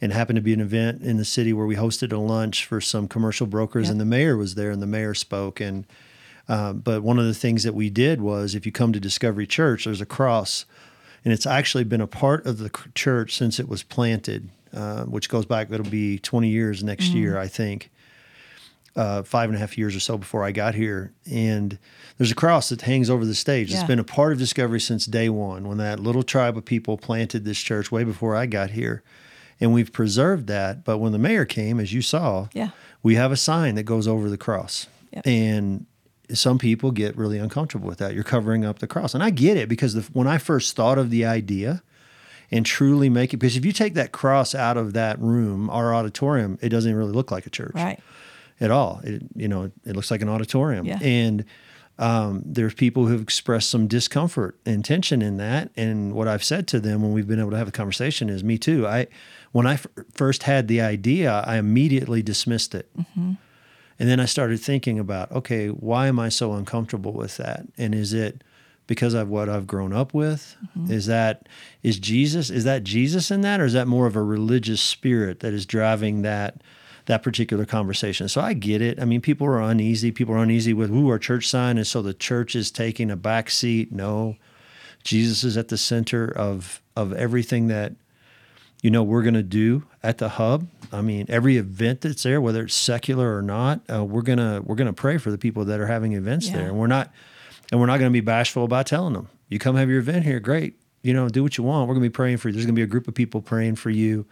and 0.00 0.10
it 0.10 0.16
happened 0.16 0.34
to 0.36 0.42
be 0.42 0.52
an 0.52 0.60
event 0.60 1.02
in 1.02 1.16
the 1.16 1.24
city 1.24 1.52
where 1.52 1.64
we 1.64 1.76
hosted 1.76 2.12
a 2.12 2.16
lunch 2.18 2.66
for 2.66 2.80
some 2.80 3.06
commercial 3.06 3.46
brokers, 3.46 3.84
Yep. 3.84 3.92
and 3.92 4.00
the 4.00 4.04
mayor 4.04 4.36
was 4.36 4.56
there, 4.56 4.72
and 4.72 4.82
the 4.82 4.86
mayor 4.88 5.14
spoke, 5.14 5.60
and 5.60 5.84
Uh, 6.48 6.72
but 6.74 7.02
one 7.02 7.18
of 7.20 7.24
the 7.24 7.32
things 7.34 7.62
that 7.62 7.74
we 7.74 7.88
did 7.88 8.20
was 8.20 8.54
if 8.54 8.66
you 8.66 8.72
come 8.72 8.92
to 8.92 9.00
Discovery 9.00 9.46
Church, 9.46 9.84
there's 9.84 10.02
a 10.02 10.06
cross, 10.18 10.66
and 11.24 11.32
it's 11.32 11.46
actually 11.46 11.84
been 11.84 12.02
a 12.02 12.06
part 12.06 12.44
of 12.44 12.58
the 12.58 12.70
church 12.94 13.34
since 13.36 13.58
it 13.58 13.66
was 13.66 13.82
planted, 13.82 14.50
uh, 14.74 15.04
which 15.04 15.28
goes 15.30 15.46
back, 15.46 15.70
it'll 15.70 15.88
be 15.88 16.18
20 16.18 16.48
years 16.48 16.82
next 16.84 17.14
year, 17.14 17.38
I 17.38 17.48
think. 17.48 17.90
Uh, 18.96 19.24
five 19.24 19.48
and 19.48 19.56
a 19.56 19.58
half 19.58 19.76
years 19.76 19.96
or 19.96 19.98
so 20.00 20.16
before 20.16 20.44
I 20.44 20.52
got 20.52 20.76
here. 20.76 21.12
And 21.28 21.78
there's 22.16 22.30
a 22.30 22.34
cross 22.36 22.68
that 22.68 22.82
hangs 22.82 23.10
over 23.10 23.24
the 23.24 23.34
stage. 23.34 23.72
It's 23.72 23.82
been 23.82 23.98
a 23.98 24.04
part 24.04 24.32
of 24.32 24.38
Discovery 24.38 24.80
since 24.80 25.04
day 25.04 25.28
one, 25.28 25.66
when 25.66 25.78
that 25.78 25.98
little 25.98 26.22
tribe 26.22 26.56
of 26.56 26.64
people 26.64 26.96
planted 26.96 27.44
this 27.44 27.58
church 27.58 27.90
way 27.90 28.04
before 28.04 28.36
I 28.36 28.46
got 28.46 28.70
here. 28.70 29.02
And 29.60 29.72
we've 29.72 29.92
preserved 29.92 30.46
that. 30.46 30.84
But 30.84 30.98
when 30.98 31.10
the 31.10 31.18
mayor 31.18 31.44
came, 31.44 31.80
as 31.80 31.92
you 31.92 32.02
saw, 32.02 32.46
Yeah. 32.52 32.70
we 33.02 33.16
have 33.16 33.32
a 33.32 33.36
sign 33.36 33.74
that 33.74 33.82
goes 33.82 34.06
over 34.06 34.30
the 34.30 34.38
cross. 34.38 34.86
Yep. 35.12 35.26
And 35.26 35.86
some 36.32 36.58
people 36.58 36.92
get 36.92 37.16
really 37.16 37.38
uncomfortable 37.38 37.88
with 37.88 37.98
that. 37.98 38.14
You're 38.14 38.22
covering 38.22 38.64
up 38.64 38.78
the 38.78 38.86
cross. 38.86 39.12
And 39.12 39.24
I 39.24 39.30
get 39.30 39.56
it 39.56 39.68
because 39.68 39.94
the, 39.94 40.02
when 40.12 40.28
I 40.28 40.38
first 40.38 40.76
thought 40.76 40.98
of 40.98 41.10
the 41.10 41.24
idea 41.24 41.82
and 42.50 42.64
truly 42.64 43.08
make 43.08 43.34
it, 43.34 43.38
because 43.38 43.56
if 43.56 43.64
you 43.64 43.72
take 43.72 43.94
that 43.94 44.12
cross 44.12 44.54
out 44.54 44.76
of 44.76 44.92
that 44.92 45.18
room, 45.18 45.68
our 45.68 45.92
auditorium, 45.92 46.58
it 46.62 46.68
doesn't 46.68 46.94
really 46.94 47.12
look 47.12 47.32
like 47.32 47.44
a 47.46 47.50
church 47.50 47.72
Right. 47.74 47.98
At 48.60 48.70
all. 48.70 49.00
It, 49.04 49.22
you 49.34 49.48
know, 49.48 49.70
it 49.84 49.96
looks 49.96 50.10
like 50.10 50.22
an 50.22 50.28
auditorium. 50.28 50.86
Yeah. 50.86 50.98
And 51.02 51.44
um, 51.98 52.42
there's 52.44 52.74
people 52.74 53.06
who've 53.06 53.22
expressed 53.22 53.70
some 53.70 53.86
discomfort 53.86 54.58
and 54.66 54.84
tension 54.84 55.22
in 55.22 55.36
that. 55.36 55.70
And 55.76 56.12
what 56.12 56.26
I've 56.26 56.44
said 56.44 56.66
to 56.68 56.80
them 56.80 57.02
when 57.02 57.12
we've 57.12 57.28
been 57.28 57.40
able 57.40 57.52
to 57.52 57.58
have 57.58 57.68
a 57.68 57.72
conversation 57.72 58.28
is, 58.28 58.42
me 58.42 58.58
too. 58.58 58.86
I, 58.86 59.06
when 59.52 59.66
I 59.66 59.74
f- 59.74 59.86
first 60.12 60.42
had 60.42 60.66
the 60.66 60.80
idea, 60.80 61.44
I 61.46 61.56
immediately 61.56 62.22
dismissed 62.22 62.74
it. 62.74 62.90
And 63.96 64.08
then 64.08 64.18
I 64.18 64.24
started 64.24 64.58
thinking 64.58 64.98
about, 64.98 65.30
okay, 65.30 65.68
why 65.68 66.08
am 66.08 66.18
I 66.18 66.28
so 66.28 66.54
uncomfortable 66.54 67.12
with 67.12 67.36
that? 67.36 67.66
And 67.78 67.94
is 67.94 68.12
it 68.12 68.42
because 68.88 69.14
of 69.14 69.28
what 69.28 69.48
I've 69.48 69.68
grown 69.68 69.92
up 69.92 70.12
with? 70.12 70.56
Is 70.90 71.06
that 71.06 71.48
is 71.84 72.00
Jesus? 72.00 72.50
Is 72.50 72.64
that 72.64 72.82
Jesus 72.82 73.30
in 73.30 73.42
that, 73.42 73.60
or 73.60 73.64
is 73.64 73.72
that 73.72 73.86
more 73.86 74.06
of 74.06 74.16
a 74.16 74.22
religious 74.22 74.80
spirit 74.80 75.40
that 75.40 75.52
is 75.52 75.64
driving 75.64 76.22
that 76.22 76.60
that 77.06 77.22
particular 77.22 77.64
conversation? 77.64 78.28
So 78.28 78.40
I 78.40 78.52
get 78.54 78.80
it. 78.80 79.00
I 79.00 79.04
mean, 79.04 79.20
people 79.20 79.46
are 79.46 79.60
uneasy. 79.60 80.10
People 80.10 80.34
are 80.34 80.42
uneasy 80.42 80.72
with, 80.72 80.90
ooh, 80.90 81.08
our 81.08 81.18
church 81.18 81.48
sign 81.48 81.78
is 81.78 81.88
so 81.88 82.02
the 82.02 82.14
church 82.14 82.54
is 82.56 82.70
taking 82.70 83.10
a 83.10 83.16
back 83.16 83.50
seat. 83.50 83.92
No, 83.92 84.36
Jesus 85.02 85.44
is 85.44 85.56
at 85.56 85.68
the 85.68 85.76
center 85.78 86.26
of 86.26 86.80
of 86.96 87.12
everything 87.12 87.68
that 87.68 87.92
you 88.82 88.90
know 88.90 89.02
we're 89.02 89.22
going 89.22 89.34
to 89.34 89.42
do 89.42 89.82
at 90.02 90.18
the 90.18 90.28
hub 90.28 90.68
i 90.92 91.00
mean 91.00 91.24
every 91.28 91.56
event 91.56 92.02
that's 92.02 92.22
there 92.22 92.40
whether 92.40 92.62
it's 92.64 92.74
secular 92.74 93.34
or 93.36 93.40
not 93.42 93.80
uh, 93.92 94.04
we're 94.04 94.22
going 94.22 94.38
to 94.38 94.62
we're 94.64 94.76
going 94.76 94.86
to 94.86 94.92
pray 94.92 95.16
for 95.18 95.30
the 95.32 95.38
people 95.38 95.64
that 95.64 95.80
are 95.80 95.86
having 95.86 96.12
events 96.12 96.48
Yeah. 96.48 96.56
there 96.58 96.66
and 96.68 96.78
we're 96.78 96.86
not 96.86 97.10
and 97.72 97.80
we're 97.80 97.86
not 97.86 97.98
going 97.98 98.10
to 98.10 98.12
be 98.12 98.20
bashful 98.20 98.62
about 98.62 98.86
telling 98.86 99.14
them 99.14 99.28
you 99.48 99.58
come 99.58 99.74
have 99.76 99.88
your 99.88 99.98
event 99.98 100.24
here 100.24 100.38
great 100.38 100.74
you 101.02 101.12
know 101.14 101.28
do 101.28 101.42
what 101.42 101.56
you 101.58 101.64
want 101.64 101.88
we're 101.88 101.94
going 101.94 102.04
to 102.04 102.08
be 102.10 102.12
praying 102.12 102.36
for 102.36 102.48
you 102.48 102.52
there's 102.52 102.66
going 102.66 102.74
to 102.74 102.78
be 102.78 102.84
a 102.84 102.86
group 102.86 103.08
of 103.08 103.14
people 103.14 103.40
praying 103.42 103.74
for 103.74 103.90
you 103.90 104.24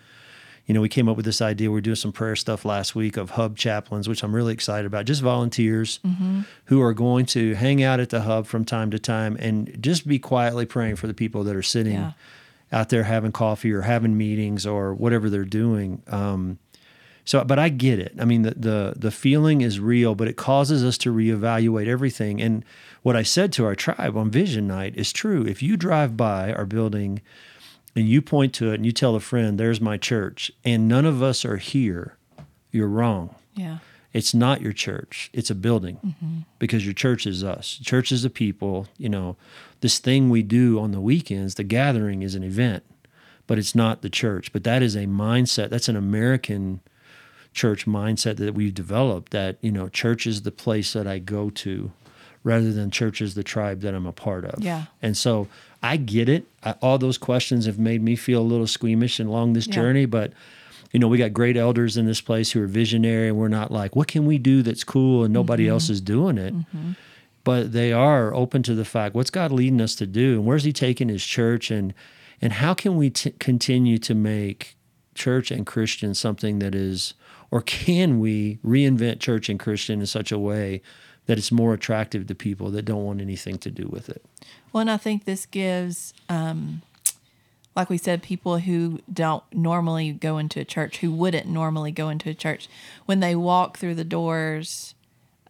you 0.67 0.75
know 0.75 0.81
we 0.81 0.89
came 0.89 1.09
up 1.09 1.17
with 1.17 1.25
this 1.27 1.43
idea 1.43 1.71
we 1.71 1.79
are 1.79 1.83
doing 1.83 1.97
some 1.97 2.13
prayer 2.13 2.37
stuff 2.37 2.65
last 2.65 2.95
week 2.95 3.17
of 3.17 3.31
hub 3.31 3.57
chaplains 3.57 4.09
which 4.09 4.23
i'm 4.23 4.35
really 4.35 4.53
excited 4.53 4.87
about 4.87 5.05
just 5.05 5.21
volunteers 5.23 5.99
who 6.67 6.81
are 6.81 6.95
going 6.95 7.27
to 7.27 7.55
hang 7.55 7.83
out 7.83 7.99
at 8.01 8.11
the 8.11 8.23
hub 8.23 8.47
from 8.47 8.65
time 8.65 8.91
to 8.91 8.99
time 8.99 9.37
and 9.41 9.77
just 9.81 10.07
be 10.07 10.19
quietly 10.19 10.65
praying 10.65 10.97
for 10.97 11.07
the 11.07 11.15
people 11.15 11.43
that 11.45 11.57
are 11.57 11.63
sitting 11.63 11.95
Yeah. 11.95 12.13
out 12.71 12.89
there 12.91 13.03
having 13.05 13.33
coffee 13.33 13.73
or 13.73 13.83
having 13.83 14.17
meetings 14.17 14.65
or 14.67 14.95
whatever 14.95 15.29
they're 15.29 15.45
doing. 15.45 16.01
Um, 16.09 16.59
so, 17.25 17.45
but 17.45 17.59
I 17.59 17.69
get 17.69 17.99
it. 18.01 18.15
I 18.19 18.25
mean, 18.25 18.43
the, 18.43 18.51
the 18.57 18.95
the 18.97 19.11
feeling 19.13 19.61
is 19.61 19.79
real, 19.79 20.15
but 20.17 20.27
it 20.27 20.37
causes 20.37 20.83
us 20.83 20.99
to 20.99 21.13
reevaluate 21.15 21.87
everything. 21.87 22.41
And 22.43 22.65
what 23.03 23.15
I 23.15 23.23
said 23.23 23.53
to 23.55 23.65
our 23.65 23.75
tribe 23.77 24.17
on 24.17 24.31
Vision 24.31 24.67
Night 24.67 24.95
is 24.97 25.13
true. 25.13 25.45
If 25.47 25.63
you 25.63 25.77
drive 25.77 26.17
by 26.17 26.53
our 26.53 26.67
building 26.67 27.21
and 27.95 28.09
you 28.09 28.23
point 28.23 28.55
to 28.55 28.71
it 28.73 28.77
and 28.77 28.87
you 28.87 28.93
tell 28.93 29.15
a 29.15 29.21
friend, 29.21 29.59
"There's 29.59 29.81
my 29.81 29.97
church," 29.97 30.51
and 30.65 30.89
none 30.89 31.05
of 31.05 31.23
us 31.23 31.45
are 31.45 31.59
here, 31.59 32.17
you're 32.71 32.89
wrong. 32.89 33.35
Yeah. 33.55 33.79
It's 34.13 34.35
not 34.35 34.61
your 34.61 34.73
church. 34.73 35.31
It's 35.33 35.51
a 35.51 35.55
building 35.55 35.99
mm-hmm. 36.05 36.41
because 36.59 36.85
your 36.85 36.95
church 36.95 37.27
is 37.27 37.43
us. 37.43 37.79
Church 37.83 38.13
is 38.13 38.23
the 38.23 38.31
people. 38.31 38.87
You 38.99 39.09
know, 39.09 39.37
this 39.81 39.99
thing 39.99 40.29
we 40.29 40.43
do 40.43 40.79
on 40.79 40.93
the 40.93 41.01
weekends, 41.01 41.55
the 41.55 41.65
gathering 41.65 42.23
is 42.23 42.35
an 42.35 42.43
event, 42.43 42.85
but 43.47 43.59
it's 43.59 43.75
not 43.75 44.03
the 44.03 44.11
church. 44.11 44.53
But 44.53 44.65
that 44.65 44.83
is 44.83 44.95
a 44.95 45.07
mindset. 45.07 45.71
That's 45.71 45.89
an 45.89 45.97
American 45.97 46.81
church 47.55 47.87
mindset 47.87 48.37
that 48.37 48.55
we've 48.55 48.75
developed 48.75 49.33
that, 49.33 49.57
you 49.61 49.71
know, 49.71 49.89
church 49.89 50.27
is 50.27 50.43
the 50.43 50.51
place 50.51 50.93
that 50.93 51.07
I 51.07 51.19
go 51.19 51.49
to 51.51 51.93
rather 52.45 52.73
than 52.73 52.91
church 52.91 53.21
is 53.21 53.35
the 53.35 53.45
tribe 53.45 53.81
that 53.81 53.95
I'm 53.95 54.07
a 54.07 54.13
part 54.13 54.45
of. 54.45 54.63
Yeah. 54.63 54.87
And 55.01 55.17
so 55.17 55.49
I 55.83 55.97
get 55.97 56.29
it. 56.29 56.47
I, 56.63 56.73
all 56.81 56.99
those 56.99 57.19
questions 57.19 57.67
have 57.67 57.79
made 57.79 58.03
me 58.03 58.17
feel 58.17 58.41
a 58.41 58.43
little 58.43 58.67
squeamish 58.67 59.19
along 59.19 59.53
this 59.53 59.67
Yeah. 59.67 59.75
journey, 59.75 60.07
but 60.07 60.33
you 60.93 61.01
know, 61.01 61.09
we 61.09 61.17
got 61.17 61.33
great 61.33 61.57
elders 61.57 61.97
in 61.97 62.05
this 62.05 62.21
place 62.21 62.53
who 62.53 62.63
are 62.63 62.67
visionary, 62.67 63.29
and 63.29 63.37
we're 63.39 63.49
not 63.49 63.73
like, 63.73 63.97
what 63.97 64.09
can 64.09 64.27
we 64.27 64.37
do 64.37 64.63
that's 64.63 64.85
cool 64.85 65.25
and 65.25 65.33
nobody 65.33 65.65
mm-hmm. 65.65 65.73
else 65.73 65.89
is 65.89 66.03
doing 66.03 66.37
it. 66.37 66.55
Mm-hmm. 66.55 66.93
But 67.45 67.73
they 67.73 67.93
are 67.93 68.33
open 68.35 68.63
to 68.65 68.75
the 68.75 68.85
fact, 68.85 69.15
what's 69.15 69.31
God 69.31 69.51
leading 69.51 69.81
us 69.81 69.95
to 69.97 70.07
do, 70.07 70.35
and 70.35 70.47
where's 70.47 70.65
He 70.65 70.73
taking 70.73 71.09
His 71.09 71.25
church, 71.25 71.71
and 71.71 71.95
and 72.41 72.55
how 72.55 72.75
can 72.75 72.97
we 72.97 73.11
t- 73.11 73.33
continue 73.39 73.99
to 73.99 74.15
make 74.15 74.77
church 75.15 75.51
and 75.51 75.65
Christian 75.67 76.15
something 76.15 76.59
that 76.59 76.75
is, 76.75 77.15
or 77.51 77.63
can 77.63 78.21
we 78.21 78.59
reinvent 78.65 79.21
church 79.21 79.49
and 79.49 79.59
Christian 79.59 80.01
in 80.01 80.07
such 80.07 80.31
a 80.31 80.39
way 80.39 80.83
that 81.27 81.39
it's 81.39 81.53
more 81.53 81.73
attractive 81.75 82.27
to 82.27 82.35
people 82.35 82.71
that 82.71 82.83
don't 82.85 83.05
want 83.05 83.21
anything 83.21 83.59
to 83.59 83.71
do 83.71 83.87
with 83.89 84.09
it? 84.09 84.25
Well, 84.73 84.81
and 84.83 84.91
I 84.91 84.97
think 84.97 85.25
this 85.25 85.47
gives, 85.47 86.13
um, 86.29 86.83
like 87.77 87.89
we 87.91 87.99
said, 87.99 88.23
people 88.23 88.59
who 88.59 89.01
don't 89.13 89.45
normally 89.53 90.13
go 90.13 90.39
into 90.39 90.61
a 90.61 90.65
church, 90.65 90.99
who 90.99 91.11
wouldn't 91.13 91.47
normally 91.47 91.93
go 91.93 92.09
into 92.09 92.31
a 92.31 92.35
church, 92.35 92.69
when 93.07 93.21
they 93.21 93.35
walk 93.37 93.79
through 93.79 93.95
the 93.95 94.05
doors, 94.05 94.95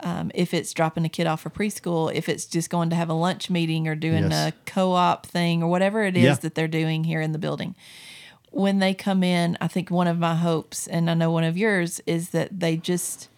um, 0.01 0.31
if 0.35 0.53
it's 0.53 0.73
dropping 0.73 1.05
a 1.05 1.09
kid 1.09 1.27
off 1.29 1.43
for 1.43 1.51
preschool, 1.51 2.13
if 2.13 2.29
it's 2.29 2.45
just 2.47 2.69
going 2.71 2.91
to 2.91 2.97
have 2.97 3.09
a 3.09 3.13
lunch 3.15 3.49
meeting 3.49 3.87
or 3.87 3.95
doing 3.95 4.31
Yes. 4.31 4.53
a 4.53 4.71
co 4.71 4.93
op 4.93 5.27
thing 5.27 5.63
or 5.63 5.69
whatever 5.71 6.03
it 6.05 6.17
is 6.17 6.23
Yeah. 6.25 6.35
that 6.35 6.55
they're 6.57 6.67
doing 6.69 7.05
here 7.05 7.21
in 7.21 7.33
the 7.33 7.39
building. 7.39 7.75
When 8.51 8.81
they 8.81 8.93
come 8.95 9.23
in, 9.23 9.57
I 9.61 9.69
think 9.69 9.91
one 9.91 10.09
of 10.09 10.19
my 10.19 10.35
hopes, 10.35 10.87
and 10.87 11.09
I 11.09 11.15
know 11.15 11.31
one 11.31 11.45
of 11.45 11.57
yours, 11.57 12.01
is 12.07 12.31
that 12.31 12.61
they 12.61 12.77
just 12.77 13.29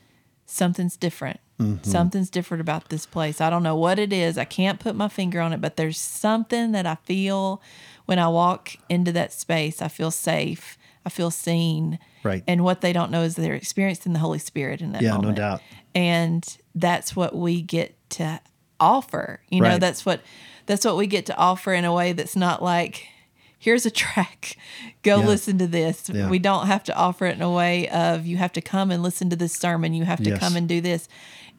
something's 0.46 0.96
different. 0.96 1.38
Mm-hmm. 1.60 1.88
Something's 1.88 2.30
different 2.30 2.60
about 2.60 2.88
this 2.88 3.06
place. 3.06 3.40
I 3.40 3.48
don't 3.48 3.62
know 3.62 3.76
what 3.76 3.98
it 3.98 4.12
is. 4.12 4.36
I 4.38 4.44
can't 4.44 4.80
put 4.80 4.96
my 4.96 5.08
finger 5.08 5.40
on 5.40 5.52
it, 5.52 5.60
but 5.60 5.76
there's 5.76 6.00
something 6.00 6.72
that 6.72 6.84
I 6.86 6.96
feel 7.04 7.62
when 8.06 8.18
I 8.18 8.28
walk 8.28 8.72
into 8.88 9.12
that 9.12 9.32
space. 9.32 9.80
I 9.80 9.88
feel 9.88 10.10
safe. 10.10 10.76
I 11.06 11.10
feel 11.10 11.30
seen. 11.30 11.98
Right. 12.24 12.42
And 12.48 12.64
what 12.64 12.80
they 12.80 12.92
don't 12.92 13.10
know 13.10 13.22
is 13.22 13.36
they're 13.36 13.54
experiencing 13.54 14.14
the 14.14 14.18
Holy 14.18 14.38
Spirit 14.40 14.80
in 14.80 14.92
that 14.92 15.02
Yeah, 15.02 15.16
no 15.18 15.32
doubt. 15.32 15.60
And 15.94 16.44
that's 16.74 17.14
what 17.14 17.36
we 17.36 17.62
get 17.62 17.94
to 18.10 18.40
offer. 18.80 19.40
You 19.48 19.60
know, 19.60 19.68
Right. 19.68 19.80
that's 19.80 20.04
what 20.04 20.22
that's 20.66 20.84
what 20.84 20.96
we 20.96 21.06
get 21.06 21.26
to 21.26 21.36
offer 21.36 21.72
in 21.74 21.84
a 21.84 21.92
way 21.92 22.12
that's 22.12 22.34
not 22.34 22.62
like 22.62 23.06
here's 23.58 23.84
a 23.86 23.90
track 23.90 24.56
go 25.02 25.20
Yeah. 25.20 25.26
listen 25.26 25.58
to 25.58 25.66
this 25.66 26.10
Yeah. 26.12 26.28
we 26.28 26.38
don't 26.38 26.66
have 26.66 26.82
to 26.84 26.96
offer 26.96 27.26
it 27.26 27.36
in 27.36 27.42
a 27.42 27.50
way 27.50 27.88
of 27.90 28.26
you 28.26 28.38
have 28.38 28.52
to 28.54 28.60
come 28.62 28.90
and 28.90 29.02
listen 29.02 29.28
to 29.30 29.36
this 29.36 29.52
sermon 29.52 29.92
you 29.94 30.04
have 30.04 30.22
to 30.22 30.30
Yes. 30.30 30.38
come 30.40 30.56
and 30.56 30.66
do 30.68 30.80
this 30.80 31.06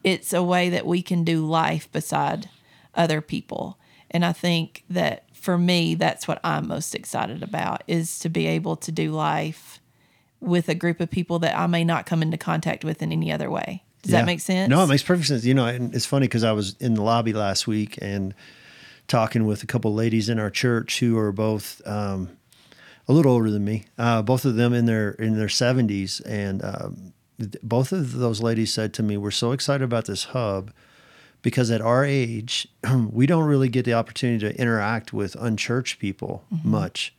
it's 0.06 0.32
a 0.32 0.42
way 0.42 0.70
that 0.70 0.86
we 0.86 1.02
can 1.02 1.24
do 1.24 1.44
life 1.44 1.90
beside 1.92 2.48
other 2.94 3.20
people 3.20 3.76
and 4.10 4.24
i 4.24 4.32
think 4.32 4.84
that 4.88 5.24
for 5.34 5.58
me 5.58 5.94
that's 5.96 6.26
what 6.28 6.40
i'm 6.44 6.68
most 6.68 6.94
excited 6.94 7.42
about 7.42 7.82
is 7.86 8.18
to 8.20 8.28
be 8.28 8.46
able 8.46 8.76
to 8.76 8.90
do 8.92 9.10
life 9.10 9.80
with 10.40 10.68
a 10.68 10.74
group 10.74 11.00
of 11.00 11.10
people 11.10 11.38
that 11.40 11.58
i 11.58 11.66
may 11.66 11.82
not 11.84 12.06
come 12.06 12.22
into 12.22 12.36
contact 12.38 12.84
with 12.84 13.02
in 13.02 13.10
any 13.12 13.30
other 13.32 13.50
way 13.50 13.82
does 14.02 14.12
Yeah. 14.12 14.20
that 14.20 14.26
make 14.26 14.40
sense 14.40 14.70
No, 14.70 14.84
it 14.84 14.86
makes 14.86 15.02
perfect 15.02 15.26
sense. 15.28 15.44
You 15.44 15.54
know, 15.54 15.66
and 15.66 15.92
it's 15.94 16.06
funny 16.06 16.26
because 16.28 16.44
I 16.44 16.52
was 16.52 16.76
in 16.78 16.94
the 16.94 17.02
lobby 17.02 17.32
last 17.32 17.66
week 17.66 17.98
and 18.00 18.34
talking 19.08 19.46
with 19.46 19.62
a 19.64 19.66
couple 19.66 19.92
ladies 19.94 20.28
in 20.28 20.38
our 20.38 20.50
church 20.50 21.00
who 21.00 21.18
are 21.18 21.32
both 21.32 21.82
um, 21.86 22.28
a 23.08 23.12
little 23.12 23.32
older 23.32 23.50
than 23.50 23.64
me. 23.64 23.86
Uh, 23.98 24.22
both 24.22 24.44
of 24.44 24.54
them 24.54 24.72
in 24.72 24.84
their 24.86 25.10
in 25.12 25.36
their 25.36 25.48
seventies, 25.48 26.20
and 26.20 26.62
um, 26.64 27.12
both 27.62 27.92
of 27.92 28.12
those 28.12 28.40
ladies 28.42 28.72
said 28.72 28.92
to 28.94 29.02
me, 29.02 29.16
"We're 29.16 29.30
so 29.30 29.52
excited 29.52 29.84
about 29.84 30.06
this 30.06 30.24
hub." 30.24 30.72
Because 31.42 31.70
at 31.70 31.80
our 31.80 32.04
age, 32.04 32.66
we 33.10 33.26
don't 33.26 33.44
really 33.44 33.68
get 33.68 33.84
the 33.84 33.92
opportunity 33.94 34.48
to 34.48 34.60
interact 34.60 35.12
with 35.12 35.36
unchurched 35.36 36.00
people 36.00 36.42
much. 36.64 37.14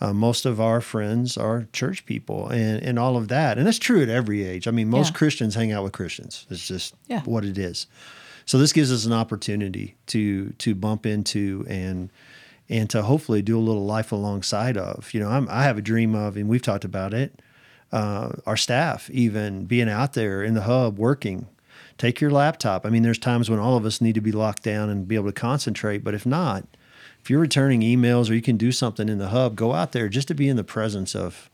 Uh, 0.00 0.12
most 0.12 0.46
of 0.46 0.60
our 0.60 0.80
friends 0.80 1.36
are 1.36 1.66
church 1.72 2.06
people 2.06 2.48
and, 2.48 2.80
and 2.82 2.96
all 2.98 3.16
of 3.16 3.26
that. 3.28 3.58
And 3.58 3.66
that's 3.66 3.78
true 3.78 4.02
at 4.02 4.08
every 4.08 4.44
age. 4.44 4.68
I 4.68 4.70
mean, 4.70 4.88
most 4.88 5.12
Yeah. 5.12 5.16
Christians 5.18 5.54
hang 5.56 5.72
out 5.72 5.82
with 5.82 5.92
Christians. 5.92 6.46
It's 6.48 6.66
just 6.66 6.94
Yeah. 7.08 7.22
what 7.24 7.44
it 7.44 7.58
is. 7.58 7.86
So 8.46 8.56
this 8.56 8.72
gives 8.72 8.92
us 8.92 9.04
an 9.04 9.12
opportunity 9.12 9.96
to 10.08 10.50
to 10.58 10.74
bump 10.76 11.04
into 11.04 11.66
and 11.68 12.10
and 12.68 12.88
to 12.90 13.02
hopefully 13.02 13.42
do 13.42 13.58
a 13.58 13.60
little 13.60 13.84
life 13.84 14.12
alongside 14.12 14.76
of. 14.76 15.12
You 15.12 15.20
know, 15.20 15.28
I'm, 15.28 15.48
I 15.50 15.64
have 15.64 15.76
a 15.76 15.82
dream 15.82 16.14
of, 16.14 16.36
and 16.36 16.48
we've 16.48 16.62
talked 16.62 16.84
about 16.84 17.12
it, 17.12 17.42
uh, 17.92 18.32
our 18.46 18.56
staff 18.56 19.10
even 19.10 19.64
being 19.64 19.88
out 19.88 20.12
there 20.12 20.42
in 20.42 20.54
the 20.54 20.62
hub 20.62 20.98
working 20.98 21.46
Take 22.00 22.18
your 22.18 22.30
laptop. 22.30 22.86
I 22.86 22.88
mean, 22.88 23.02
there's 23.02 23.18
times 23.18 23.50
when 23.50 23.58
all 23.58 23.76
of 23.76 23.84
us 23.84 24.00
need 24.00 24.14
to 24.14 24.22
be 24.22 24.32
locked 24.32 24.62
down 24.62 24.88
and 24.88 25.06
be 25.06 25.16
able 25.16 25.26
to 25.26 25.34
concentrate, 25.34 26.02
but 26.02 26.14
if 26.14 26.24
not, 26.24 26.64
if 27.20 27.28
you're 27.28 27.38
returning 27.38 27.82
emails 27.82 28.30
or 28.30 28.32
you 28.32 28.40
can 28.40 28.56
do 28.56 28.72
something 28.72 29.06
in 29.06 29.18
the 29.18 29.28
hub, 29.28 29.54
go 29.54 29.74
out 29.74 29.92
there 29.92 30.08
just 30.08 30.26
to 30.28 30.34
be 30.34 30.48
in 30.48 30.56
the 30.56 30.64
presence 30.64 31.14
of 31.14 31.50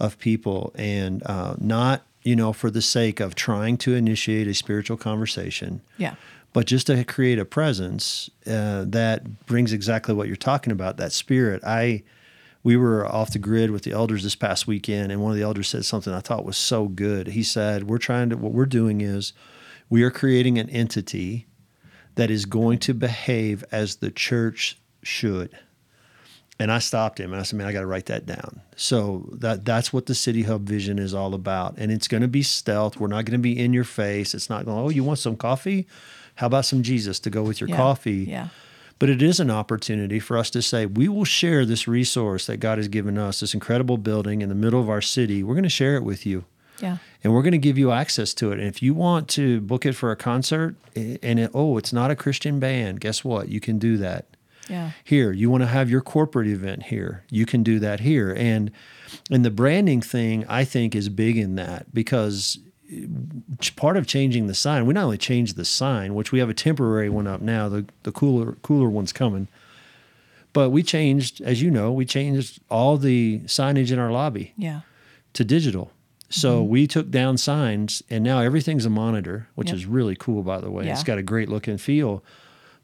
of 0.00 0.18
people 0.18 0.72
and 0.74 1.22
uh, 1.26 1.54
not 1.58 2.02
you 2.24 2.34
know 2.34 2.52
for 2.52 2.68
the 2.68 2.82
sake 2.82 3.20
of 3.20 3.36
trying 3.36 3.76
to 3.76 3.94
initiate 3.94 4.48
a 4.48 4.54
spiritual 4.54 4.96
conversation. 4.96 5.82
Yeah. 5.98 6.16
But 6.52 6.66
just 6.66 6.88
to 6.88 7.04
create 7.04 7.38
a 7.38 7.44
presence 7.44 8.28
uh, 8.44 8.86
that 8.88 9.46
brings 9.46 9.72
exactly 9.72 10.16
what 10.16 10.26
you're 10.26 10.34
talking 10.34 10.72
about, 10.72 10.96
that 10.96 11.12
spirit. 11.12 11.62
I 11.62 12.02
we 12.66 12.76
were 12.76 13.06
off 13.06 13.30
the 13.30 13.38
grid 13.38 13.70
with 13.70 13.84
the 13.84 13.92
elders 13.92 14.24
this 14.24 14.34
past 14.34 14.66
weekend, 14.66 15.12
and 15.12 15.22
one 15.22 15.30
of 15.30 15.38
the 15.38 15.44
elders 15.44 15.68
said 15.68 15.84
something 15.84 16.12
I 16.12 16.18
thought 16.18 16.44
was 16.44 16.56
so 16.56 16.88
good. 16.88 17.28
He 17.28 17.44
said, 17.44 17.84
"We're 17.88 17.96
trying 17.98 18.28
to. 18.30 18.36
What 18.36 18.52
we're 18.52 18.66
doing 18.66 19.02
is, 19.02 19.32
we 19.88 20.02
are 20.02 20.10
creating 20.10 20.58
an 20.58 20.68
entity 20.70 21.46
that 22.16 22.28
is 22.28 22.44
going 22.44 22.80
to 22.80 22.92
behave 22.92 23.64
as 23.70 23.94
the 23.96 24.10
church 24.10 24.80
should." 25.04 25.56
And 26.58 26.72
I 26.72 26.80
stopped 26.80 27.20
him 27.20 27.32
and 27.32 27.38
I 27.38 27.44
said, 27.44 27.56
"Man, 27.56 27.68
I 27.68 27.72
got 27.72 27.82
to 27.82 27.86
write 27.86 28.06
that 28.06 28.26
down." 28.26 28.62
So 28.74 29.28
that 29.34 29.64
that's 29.64 29.92
what 29.92 30.06
the 30.06 30.14
City 30.16 30.42
Hub 30.42 30.66
vision 30.66 30.98
is 30.98 31.14
all 31.14 31.34
about, 31.34 31.76
and 31.78 31.92
it's 31.92 32.08
going 32.08 32.22
to 32.22 32.28
be 32.28 32.42
stealth. 32.42 32.98
We're 32.98 33.06
not 33.06 33.26
going 33.26 33.38
to 33.38 33.48
be 33.50 33.56
in 33.56 33.74
your 33.74 33.84
face. 33.84 34.34
It's 34.34 34.50
not 34.50 34.64
going. 34.64 34.76
Oh, 34.76 34.88
you 34.88 35.04
want 35.04 35.20
some 35.20 35.36
coffee? 35.36 35.86
How 36.34 36.48
about 36.48 36.64
some 36.64 36.82
Jesus 36.82 37.20
to 37.20 37.30
go 37.30 37.44
with 37.44 37.60
your 37.60 37.70
Yeah. 37.70 37.76
coffee? 37.76 38.26
Yeah. 38.28 38.48
But 38.98 39.10
it 39.10 39.20
is 39.22 39.40
an 39.40 39.50
opportunity 39.50 40.18
for 40.18 40.38
us 40.38 40.48
to 40.50 40.62
say, 40.62 40.86
we 40.86 41.06
will 41.08 41.24
share 41.26 41.66
this 41.66 41.86
resource 41.86 42.46
that 42.46 42.58
God 42.58 42.78
has 42.78 42.88
given 42.88 43.18
us, 43.18 43.40
this 43.40 43.52
incredible 43.54 43.98
building 43.98 44.40
in 44.40 44.48
the 44.48 44.54
middle 44.54 44.80
of 44.80 44.88
our 44.88 45.02
city. 45.02 45.42
We're 45.42 45.54
going 45.54 45.64
to 45.64 45.68
share 45.68 45.96
it 45.96 46.02
with 46.04 46.24
you 46.24 46.44
Yeah. 46.80 46.96
and 47.22 47.34
we're 47.34 47.42
going 47.42 47.52
to 47.52 47.58
give 47.58 47.76
you 47.76 47.92
access 47.92 48.32
to 48.34 48.52
it. 48.52 48.58
And 48.58 48.66
if 48.68 48.82
you 48.82 48.94
want 48.94 49.28
to 49.30 49.60
book 49.60 49.84
it 49.84 49.92
for 49.92 50.10
a 50.12 50.16
concert 50.16 50.76
and 50.94 51.38
it, 51.38 51.50
oh, 51.52 51.76
it's 51.76 51.92
not 51.92 52.10
a 52.10 52.16
Christian 52.16 52.58
band, 52.58 53.00
guess 53.00 53.22
what? 53.22 53.48
You 53.50 53.60
can 53.60 53.78
do 53.78 53.98
that 53.98 54.24
Yeah. 54.68 54.92
here. 55.04 55.30
You 55.30 55.50
want 55.50 55.62
to 55.62 55.66
have 55.68 55.90
your 55.90 56.00
corporate 56.00 56.48
event 56.48 56.84
here, 56.84 57.22
you 57.30 57.44
can 57.44 57.62
do 57.62 57.78
that 57.80 58.00
here. 58.00 58.32
And 58.36 58.70
and 59.30 59.44
the 59.44 59.50
branding 59.50 60.00
thing, 60.00 60.44
I 60.48 60.64
think, 60.64 60.94
is 60.96 61.08
big 61.10 61.36
in 61.36 61.54
that 61.56 61.94
because 61.94 62.58
part 63.76 63.96
of 63.96 64.06
changing 64.06 64.46
the 64.46 64.54
sign, 64.54 64.86
we 64.86 64.94
not 64.94 65.04
only 65.04 65.18
changed 65.18 65.56
the 65.56 65.64
sign, 65.64 66.14
which 66.14 66.32
we 66.32 66.38
have 66.38 66.48
a 66.48 66.54
temporary 66.54 67.08
one 67.08 67.26
up 67.26 67.40
now, 67.40 67.68
the 67.68 67.86
the 68.04 68.12
cooler 68.12 68.52
cooler 68.62 68.88
one's 68.88 69.12
coming. 69.12 69.48
But 70.52 70.70
we 70.70 70.82
changed, 70.82 71.42
as 71.42 71.60
you 71.60 71.70
know, 71.70 71.92
we 71.92 72.06
changed 72.06 72.60
all 72.70 72.96
the 72.96 73.40
signage 73.40 73.90
in 73.92 73.98
our 73.98 74.10
lobby 74.10 74.54
Yeah. 74.56 74.80
to 75.34 75.44
digital. 75.44 75.90
So 76.30 76.60
Mm-hmm. 76.62 76.70
we 76.70 76.86
took 76.86 77.10
down 77.10 77.36
signs 77.36 78.02
and 78.08 78.24
now 78.24 78.40
everything's 78.40 78.86
a 78.86 78.90
monitor, 78.90 79.48
which 79.54 79.68
Yep. 79.68 79.76
is 79.76 79.86
really 79.86 80.16
cool, 80.16 80.42
by 80.42 80.60
the 80.60 80.70
way. 80.70 80.88
It's 80.88 81.04
got 81.04 81.18
a 81.18 81.22
great 81.22 81.48
look 81.50 81.68
and 81.68 81.78
feel. 81.80 82.22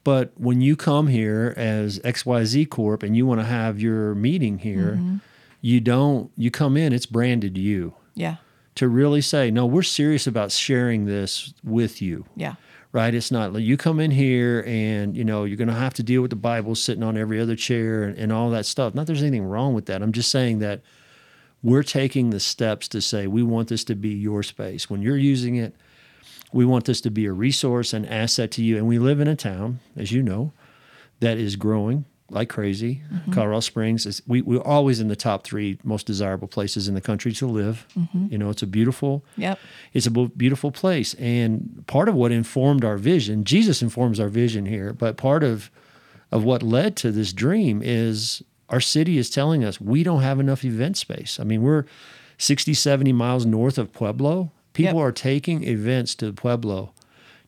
But 0.04 0.32
when 0.37 0.61
you 0.61 0.76
come 0.76 1.06
here 1.06 1.54
as 1.56 1.99
XYZ 2.00 2.66
Corp 2.68 3.02
and 3.02 3.16
you 3.16 3.25
want 3.25 3.40
to 3.40 3.47
have 3.47 3.80
your 3.80 4.14
meeting 4.14 4.59
here, 4.59 4.97
Mm-hmm. 4.99 5.16
you 5.62 5.80
don't, 5.80 6.30
you 6.37 6.50
come 6.50 6.76
in, 6.76 6.92
it's 6.92 7.06
branded 7.06 7.56
you 7.56 7.94
Yeah. 8.14 8.37
To 8.76 8.88
really 8.88 9.21
say, 9.21 9.50
no, 9.50 9.67
we're 9.67 9.83
serious 9.83 10.26
about 10.26 10.50
sharing 10.50 11.05
this 11.05 11.52
with 11.62 12.00
you 12.00 12.25
Yeah. 12.37 12.55
right? 12.93 13.14
It's 13.14 13.31
not 13.31 13.52
like 13.52 13.62
you 13.64 13.76
come 13.76 14.00
in 14.00 14.11
here 14.11 14.64
and 14.67 15.17
you 15.17 15.25
know 15.25 15.45
you're 15.45 15.57
going 15.59 15.69
to 15.69 15.75
have 15.75 15.95
to 15.95 16.02
deal 16.02 16.23
with 16.23 16.31
the 16.31 16.37
Bible 16.37 16.75
sitting 16.75 17.02
on 17.02 17.17
every 17.19 17.38
other 17.41 17.57
chair 17.57 18.05
and, 18.05 18.17
and 18.19 18.33
all 18.33 18.50
that 18.50 18.64
stuff. 18.67 18.95
Not 18.95 19.07
there's 19.07 19.23
anything 19.23 19.45
wrong 19.45 19.75
with 19.75 19.87
that. 19.87 20.02
I'm 20.02 20.12
just 20.12 20.31
saying 20.31 20.61
that 20.61 20.81
we're 21.62 21.83
taking 21.83 22.31
the 22.31 22.41
steps 22.41 22.88
to 22.88 23.00
say 23.00 23.26
we 23.26 23.43
want 23.43 23.69
this 23.69 23.85
to 23.85 23.95
be 23.95 24.09
your 24.11 24.43
space. 24.43 24.88
When 24.91 25.02
you're 25.02 25.17
using 25.17 25.57
it, 25.57 25.76
we 26.52 26.64
want 26.64 26.85
this 26.87 27.00
to 27.02 27.11
be 27.11 27.27
a 27.27 27.33
resource 27.33 27.92
and 27.92 28.07
asset 28.07 28.51
to 28.53 28.64
you. 28.64 28.77
And 28.79 28.87
we 28.87 28.99
live 28.99 29.20
in 29.20 29.29
a 29.29 29.37
town, 29.37 29.81
as 29.96 30.12
you 30.12 30.23
know, 30.23 30.53
that 31.20 31.38
is 31.38 31.57
growing 31.57 32.05
like 32.33 32.49
crazy. 32.49 33.03
Mm-hmm. 33.12 33.33
Colorado 33.33 33.61
Springs 33.61 34.07
is 34.07 34.23
we, 34.27 34.42
we're 34.42 34.61
always 34.62 35.01
in 35.01 35.09
the 35.09 35.16
top 35.16 35.45
three 35.45 35.79
most 35.85 36.07
desirable 36.07 36.49
places 36.49 36.88
in 36.88 36.95
the 36.95 37.01
country 37.01 37.33
to 37.33 37.47
live. 37.47 37.87
Mm-hmm. 37.97 38.27
You 38.31 38.38
know, 38.38 38.51
it's 38.51 38.62
a 38.62 38.66
beautiful 38.66 39.25
Yep. 39.37 39.59
it's 39.92 40.07
a 40.07 40.11
beautiful 40.11 40.71
place 40.71 41.14
and 41.14 41.85
part 41.87 42.09
of 42.09 42.14
what 42.14 42.33
informed 42.33 42.85
our 42.85 42.97
vision 42.97 43.45
jesus 43.45 43.83
informs 43.83 44.18
our 44.21 44.29
vision 44.29 44.66
here 44.66 44.92
but 44.92 45.16
part 45.16 45.42
of 45.45 45.71
of 46.31 46.45
what 46.45 46.62
led 46.62 46.97
to 46.97 47.12
this 47.12 47.33
dream 47.33 47.81
is 47.85 48.42
our 48.68 48.81
city 48.81 49.18
is 49.18 49.29
telling 49.31 49.62
us 49.64 49.81
we 49.81 50.03
don't 50.03 50.23
have 50.23 50.40
enough 50.40 50.64
event 50.64 50.97
space 50.97 51.38
i 51.40 51.45
mean 51.45 51.62
we're 51.62 51.85
60 52.38 52.75
70 52.75 53.12
miles 53.12 53.45
north 53.47 53.79
of 53.79 53.92
pueblo 53.92 54.51
people 54.73 54.99
Yep. 54.99 55.07
are 55.09 55.12
taking 55.12 55.64
events 55.64 56.14
to 56.16 56.33
pueblo 56.33 56.92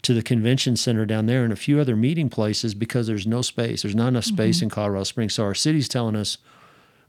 to 0.05 0.15
the 0.15 0.23
convention 0.23 0.77
center 0.77 1.05
down 1.05 1.27
there 1.27 1.45
and 1.45 1.53
a 1.53 1.57
few 1.57 1.81
other 1.81 1.97
meeting 1.97 2.29
places 2.31 2.75
because 2.75 3.07
there's 3.07 3.27
no 3.27 3.43
space 3.43 3.83
there's 3.83 3.95
not 3.95 4.09
enough 4.09 4.25
space 4.25 4.63
in 4.63 4.69
colorado 4.71 5.03
springs 5.05 5.35
so 5.35 5.43
our 5.45 5.55
city's 5.55 5.89
telling 5.89 6.15
us 6.17 6.39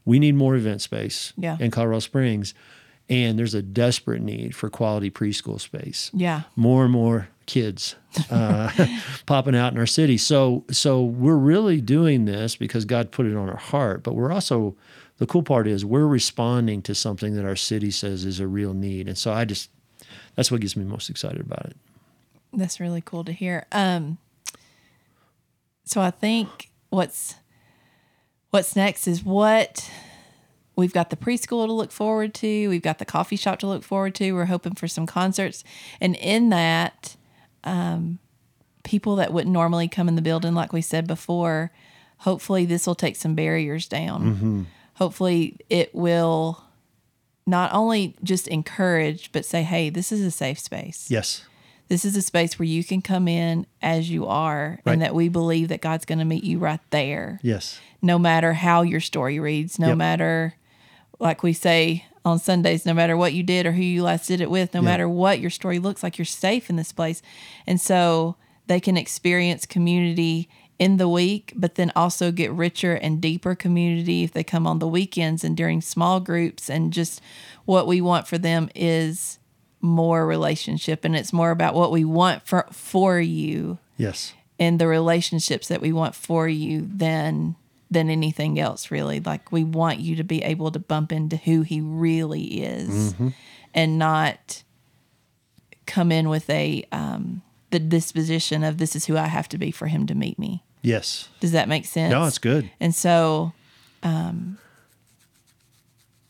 we 0.04 0.18
need 0.18 0.34
more 0.34 0.56
event 0.56 0.80
space 0.82 1.32
Yeah. 1.36 1.56
in 1.60 1.70
colorado 1.70 2.00
springs 2.00 2.54
and 3.08 3.38
there's 3.38 3.54
a 3.54 3.62
desperate 3.62 4.20
need 4.22 4.54
for 4.56 4.68
quality 4.68 5.10
preschool 5.10 5.60
space 5.60 6.10
Yeah. 6.14 6.42
more 6.56 6.84
and 6.84 6.92
more 6.92 7.28
kids 7.46 7.94
uh, 8.30 8.70
popping 9.26 9.54
out 9.54 9.72
in 9.72 9.78
our 9.78 9.86
city. 9.86 10.18
So 10.18 10.64
so 10.70 11.04
we're 11.04 11.36
really 11.36 11.80
doing 11.80 12.24
this 12.24 12.56
because 12.56 12.84
God 12.84 13.12
put 13.12 13.26
it 13.26 13.36
on 13.36 13.48
our 13.48 13.56
heart, 13.58 14.02
but 14.02 14.14
we're 14.14 14.32
also 14.32 14.74
the 15.18 15.26
cool 15.26 15.44
part 15.44 15.68
is 15.68 15.84
we're 15.84 16.06
responding 16.08 16.82
to 16.82 16.94
something 16.94 17.36
that 17.36 17.44
our 17.44 17.54
city 17.54 17.92
says 17.92 18.24
is 18.24 18.40
a 18.40 18.48
real 18.48 18.74
need. 18.74 19.06
And 19.06 19.16
so 19.16 19.32
I 19.32 19.44
just 19.44 19.70
that's 20.34 20.50
what 20.50 20.60
gets 20.60 20.74
me 20.76 20.84
most 20.84 21.08
excited 21.08 21.40
about 21.40 21.66
it. 21.66 21.76
That's 22.56 22.80
really 22.80 23.02
cool 23.02 23.22
to 23.24 23.32
hear. 23.32 23.66
Um, 23.70 24.18
so 25.84 26.00
I 26.00 26.10
think 26.10 26.70
what's 26.88 27.36
what's 28.50 28.74
next 28.74 29.06
is 29.06 29.22
what 29.22 29.90
we've 30.74 30.92
got 30.92 31.10
the 31.10 31.16
preschool 31.16 31.66
to 31.66 31.72
look 31.72 31.92
forward 31.92 32.32
to. 32.34 32.68
We've 32.68 32.82
got 32.82 32.98
the 32.98 33.04
coffee 33.04 33.36
shop 33.36 33.58
to 33.60 33.66
look 33.66 33.82
forward 33.84 34.14
to. 34.16 34.32
We're 34.32 34.46
hoping 34.46 34.74
for 34.74 34.88
some 34.88 35.06
concerts, 35.06 35.62
and 36.00 36.16
in 36.16 36.48
that, 36.48 37.16
um, 37.62 38.18
people 38.84 39.16
that 39.16 39.32
wouldn't 39.32 39.52
normally 39.52 39.86
come 39.88 40.08
in 40.08 40.16
the 40.16 40.22
building, 40.22 40.54
like 40.54 40.72
we 40.72 40.80
said 40.80 41.06
before, 41.06 41.70
hopefully 42.18 42.64
this 42.64 42.86
will 42.86 42.94
take 42.94 43.16
some 43.16 43.34
barriers 43.34 43.86
down. 43.86 44.66
Hopefully 44.94 45.58
it 45.68 45.94
will 45.94 46.64
not 47.46 47.72
only 47.74 48.16
just 48.24 48.48
encourage, 48.48 49.30
but 49.30 49.44
say, 49.44 49.62
"Hey, 49.62 49.90
this 49.90 50.10
is 50.10 50.22
a 50.22 50.30
safe 50.30 50.58
space." 50.58 51.10
Yes. 51.10 51.44
This 51.88 52.04
is 52.04 52.16
a 52.16 52.22
space 52.22 52.58
where 52.58 52.66
you 52.66 52.82
can 52.82 53.00
come 53.02 53.28
in 53.28 53.66
as 53.80 54.10
you 54.10 54.26
are, 54.26 54.80
Right. 54.84 54.92
and 54.94 55.02
that 55.02 55.14
we 55.14 55.28
believe 55.28 55.68
that 55.68 55.80
God's 55.80 56.04
going 56.04 56.18
to 56.18 56.24
meet 56.24 56.42
you 56.44 56.58
right 56.58 56.80
there, 56.90 57.38
Yes. 57.42 57.78
no 58.02 58.18
matter 58.18 58.54
how 58.54 58.82
your 58.82 59.00
story 59.00 59.38
reads, 59.38 59.78
no 59.78 59.88
Yep. 59.88 59.96
matter, 59.98 60.54
like 61.20 61.42
we 61.42 61.52
say 61.52 62.04
on 62.24 62.38
Sundays, 62.40 62.84
no 62.84 62.92
matter 62.92 63.16
what 63.16 63.34
you 63.34 63.42
did 63.44 63.66
or 63.66 63.72
who 63.72 63.82
you 63.82 64.02
last 64.02 64.26
did 64.26 64.40
it 64.40 64.50
with, 64.50 64.74
no 64.74 64.80
Yeah. 64.80 64.84
matter 64.86 65.08
what 65.08 65.38
your 65.40 65.50
story 65.50 65.78
looks 65.78 66.02
like, 66.02 66.18
you're 66.18 66.24
safe 66.24 66.68
in 66.68 66.74
this 66.76 66.90
place. 66.92 67.22
And 67.68 67.80
so 67.80 68.34
they 68.66 68.80
can 68.80 68.96
experience 68.96 69.64
community 69.64 70.48
in 70.78 70.96
the 70.98 71.08
week, 71.08 71.52
but 71.56 71.76
then 71.76 71.90
also 71.96 72.30
get 72.32 72.52
richer 72.52 72.94
and 72.94 73.20
deeper 73.20 73.54
community 73.54 74.24
if 74.24 74.32
they 74.32 74.42
come 74.44 74.66
on 74.66 74.80
the 74.80 74.88
weekends 74.88 75.44
and 75.44 75.56
during 75.56 75.80
small 75.80 76.18
groups. 76.20 76.68
And 76.68 76.92
just 76.92 77.20
what 77.64 77.86
we 77.86 78.00
want 78.00 78.26
for 78.26 78.36
them 78.38 78.68
is 78.74 79.38
more 79.80 80.26
relationship 80.26 81.04
and 81.04 81.14
it's 81.16 81.32
more 81.32 81.50
about 81.50 81.74
what 81.74 81.92
we 81.92 82.04
want 82.04 82.46
for 82.46 82.66
for 82.72 83.20
you 83.20 83.78
Yes. 83.96 84.32
and 84.58 84.78
the 84.78 84.86
relationships 84.86 85.68
that 85.68 85.80
we 85.80 85.92
want 85.92 86.14
for 86.14 86.48
you 86.48 86.88
than 86.90 87.54
than 87.90 88.10
anything 88.10 88.58
else 88.58 88.90
really 88.90 89.20
like 89.20 89.52
we 89.52 89.62
want 89.62 90.00
you 90.00 90.16
to 90.16 90.24
be 90.24 90.42
able 90.42 90.70
to 90.72 90.78
bump 90.78 91.12
into 91.12 91.36
who 91.36 91.62
he 91.62 91.80
really 91.80 92.62
is 92.62 93.14
and 93.74 93.98
not 93.98 94.62
come 95.86 96.10
in 96.10 96.28
with 96.28 96.48
a 96.50 96.84
um 96.90 97.42
the 97.70 97.78
disposition 97.78 98.64
of 98.64 98.78
this 98.78 98.96
is 98.96 99.06
who 99.06 99.16
I 99.16 99.26
have 99.26 99.48
to 99.50 99.58
be 99.58 99.70
for 99.72 99.86
him 99.88 100.06
to 100.06 100.14
meet 100.14 100.38
me. 100.38 100.62
Yes. 100.82 101.28
Does 101.40 101.50
that 101.52 101.68
make 101.68 101.84
sense? 101.84 102.12
No, 102.12 102.24
it's 102.24 102.38
good. 102.38 102.70
And 102.80 102.94
so 102.94 103.52
um, 104.04 104.58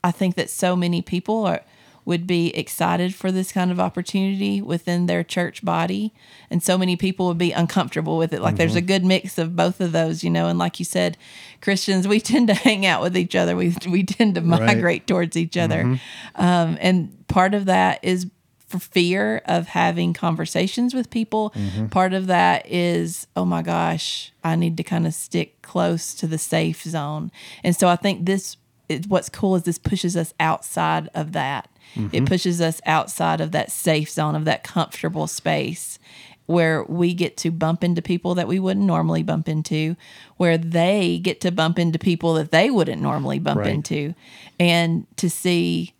I 0.03 0.11
think 0.13 0.35
that 0.37 0.49
so 0.49 0.75
many 0.77 1.03
people 1.03 1.45
are, 1.45 1.61
would 2.07 2.27
be 2.27 2.57
excited 2.57 3.15
for 3.15 3.31
this 3.31 3.53
kind 3.53 3.71
of 3.71 3.79
opportunity 3.79 4.63
within 4.63 5.05
their 5.07 5.23
church 5.25 5.63
body. 5.65 6.15
And 6.51 6.63
so 6.63 6.79
many 6.79 6.97
people 6.97 7.27
would 7.27 7.37
be 7.37 7.51
uncomfortable 7.53 8.17
with 8.17 8.33
it. 8.33 8.41
Like 8.41 8.57
there's 8.57 8.75
a 8.77 8.79
Mm-hmm. 8.79 8.87
good 8.87 9.05
mix 9.05 9.37
of 9.39 9.55
both 9.57 9.81
of 9.81 9.91
those, 9.93 10.23
you 10.25 10.31
know. 10.31 10.47
And 10.47 10.59
like 10.59 10.79
you 10.79 10.85
said, 10.85 11.19
Christians, 11.61 12.07
we 12.09 12.21
tend 12.33 12.47
to 12.49 12.55
hang 12.55 12.87
out 12.87 13.03
with 13.03 13.17
each 13.17 13.35
other, 13.35 13.57
we, 13.57 13.75
we 13.91 14.05
tend 14.05 14.37
to 14.37 14.41
Right. 14.41 14.51
Mm-hmm. 14.53 14.67
migrate 14.67 15.07
towards 15.07 15.37
each 15.37 15.57
other. 15.57 15.99
Um, 16.37 16.79
and 16.81 17.27
part 17.29 17.53
of 17.55 17.65
that 17.67 17.99
is 18.05 18.29
for 18.69 18.79
fear 18.79 19.43
of 19.47 19.69
having 19.69 20.13
conversations 20.13 20.95
with 20.95 21.11
people. 21.11 21.51
Mm-hmm. 21.51 21.87
Part 21.87 22.13
of 22.13 22.27
that 22.29 22.67
is, 22.71 23.27
oh 23.37 23.45
my 23.45 23.63
gosh, 23.63 24.33
I 24.45 24.55
need 24.57 24.77
to 24.77 24.83
kind 24.83 25.07
of 25.07 25.15
stick 25.15 25.61
close 25.63 26.15
to 26.15 26.27
the 26.27 26.39
safe 26.39 26.83
zone. 26.83 27.31
And 27.65 27.75
so 27.77 27.89
I 27.89 27.97
think 27.97 28.27
this, 28.27 28.57
it, 28.89 29.07
what's 29.07 29.29
cool 29.29 29.57
is 29.57 29.63
this 29.65 29.79
pushes 29.79 30.17
us 30.17 30.35
outside 30.41 31.09
of 31.15 31.33
that 31.33 31.69
It 32.13 32.27
pushes 32.27 32.61
us 32.61 32.81
outside 32.87 33.41
of 33.41 33.53
that 33.53 33.71
safe 33.73 34.11
zone 34.11 34.35
of 34.35 34.45
that 34.45 34.63
comfortable 34.65 35.27
space 35.27 35.99
where 36.47 36.85
we 36.85 37.13
get 37.13 37.37
to 37.39 37.51
bump 37.51 37.83
into 37.83 38.01
people 38.01 38.35
that 38.37 38.47
we 38.47 38.61
wouldn't 38.61 38.87
normally 38.87 39.23
bump 39.25 39.49
into, 39.49 39.97
where 40.37 40.57
they 40.57 41.19
get 41.19 41.41
to 41.41 41.51
bump 41.51 41.77
into 41.79 41.99
people 41.99 42.35
that 42.35 42.53
they 42.53 42.71
wouldn't 42.71 43.03
normally 43.03 43.39
bump 43.41 43.59
Right. 43.61 43.71
into, 43.75 44.15
and 44.61 45.07
to 45.17 45.29
see 45.29 45.93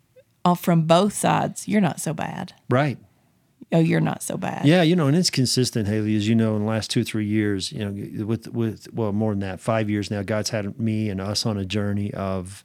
uh, 0.45 0.55
from 0.55 0.83
both 0.83 1.11
sides, 1.13 1.67
you're 1.67 1.81
not 1.81 1.99
so 1.99 2.13
bad. 2.13 2.53
Right. 2.69 2.97
Oh, 3.73 3.79
you're 3.79 3.99
not 3.99 4.23
so 4.23 4.37
bad. 4.37 4.65
Yeah, 4.65 4.81
you 4.81 4.95
know, 4.95 5.07
and 5.07 5.17
it's 5.17 5.29
consistent, 5.29 5.89
Haley, 5.89 6.15
as 6.15 6.25
you 6.29 6.35
know, 6.35 6.55
in 6.55 6.61
the 6.61 6.67
last 6.69 6.89
two, 6.89 7.03
three 7.03 7.25
years, 7.25 7.73
you 7.73 7.79
know, 7.79 8.25
with 8.25 8.47
with 8.47 8.87
well, 8.93 9.11
more 9.11 9.33
than 9.33 9.41
that, 9.41 9.59
five 9.59 9.89
years 9.89 10.09
now, 10.09 10.21
God's 10.23 10.51
had 10.51 10.79
me 10.79 11.09
and 11.09 11.19
us 11.19 11.45
on 11.45 11.57
a 11.57 11.65
journey 11.65 12.13
of 12.13 12.63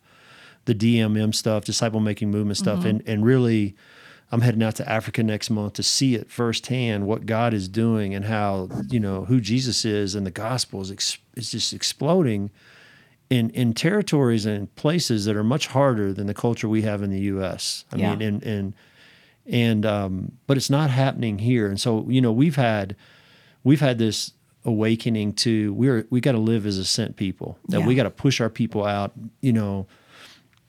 the 0.64 0.74
DMM 0.74 1.34
stuff, 1.34 1.64
disciple 1.64 2.00
making 2.00 2.30
movement 2.30 2.56
stuff, 2.58 2.84
and 2.84 3.02
and 3.06 3.24
really 3.24 3.74
I'm 4.30 4.40
heading 4.40 4.62
out 4.62 4.76
to 4.76 4.88
Africa 4.88 5.22
next 5.22 5.50
month 5.50 5.74
to 5.74 5.82
see 5.82 6.14
it 6.14 6.30
firsthand 6.30 7.06
what 7.06 7.26
God 7.26 7.52
is 7.52 7.68
doing 7.68 8.14
and 8.14 8.24
how, 8.24 8.70
you 8.88 8.98
know, 8.98 9.26
who 9.26 9.40
Jesus 9.42 9.84
is 9.84 10.14
and 10.14 10.24
the 10.24 10.30
gospel 10.30 10.80
is 10.80 10.90
ex- 10.90 11.18
is 11.36 11.50
just 11.50 11.72
exploding 11.74 12.50
in 13.28 13.50
in 13.50 13.74
territories 13.74 14.46
and 14.46 14.74
places 14.74 15.24
that 15.26 15.36
are 15.36 15.44
much 15.44 15.66
harder 15.68 16.12
than 16.14 16.26
the 16.28 16.34
culture 16.34 16.68
we 16.68 16.82
have 16.82 17.02
in 17.02 17.10
the 17.10 17.20
US. 17.34 17.84
I 17.92 17.96
Yeah. 17.96 18.10
mean, 18.16 18.22
and 18.22 18.42
and 18.42 18.74
and 19.46 19.84
um, 19.86 20.32
but 20.46 20.56
it's 20.56 20.70
not 20.70 20.90
happening 20.90 21.38
here. 21.40 21.66
And 21.68 21.80
so 21.80 22.06
you 22.08 22.20
know 22.20 22.32
we've 22.32 22.56
had 22.56 22.96
we've 23.64 23.80
had 23.80 23.98
this 23.98 24.32
awakening 24.64 25.32
to 25.34 25.74
we're 25.74 26.06
we 26.10 26.20
got 26.20 26.32
to 26.32 26.38
live 26.38 26.64
as 26.66 26.78
a 26.78 26.84
sent 26.84 27.16
people 27.16 27.58
that 27.68 27.80
we 27.86 27.94
got 27.96 28.04
to 28.04 28.10
push 28.10 28.40
our 28.40 28.48
people 28.50 28.84
out. 28.86 29.12
You 29.40 29.52
know, 29.52 29.86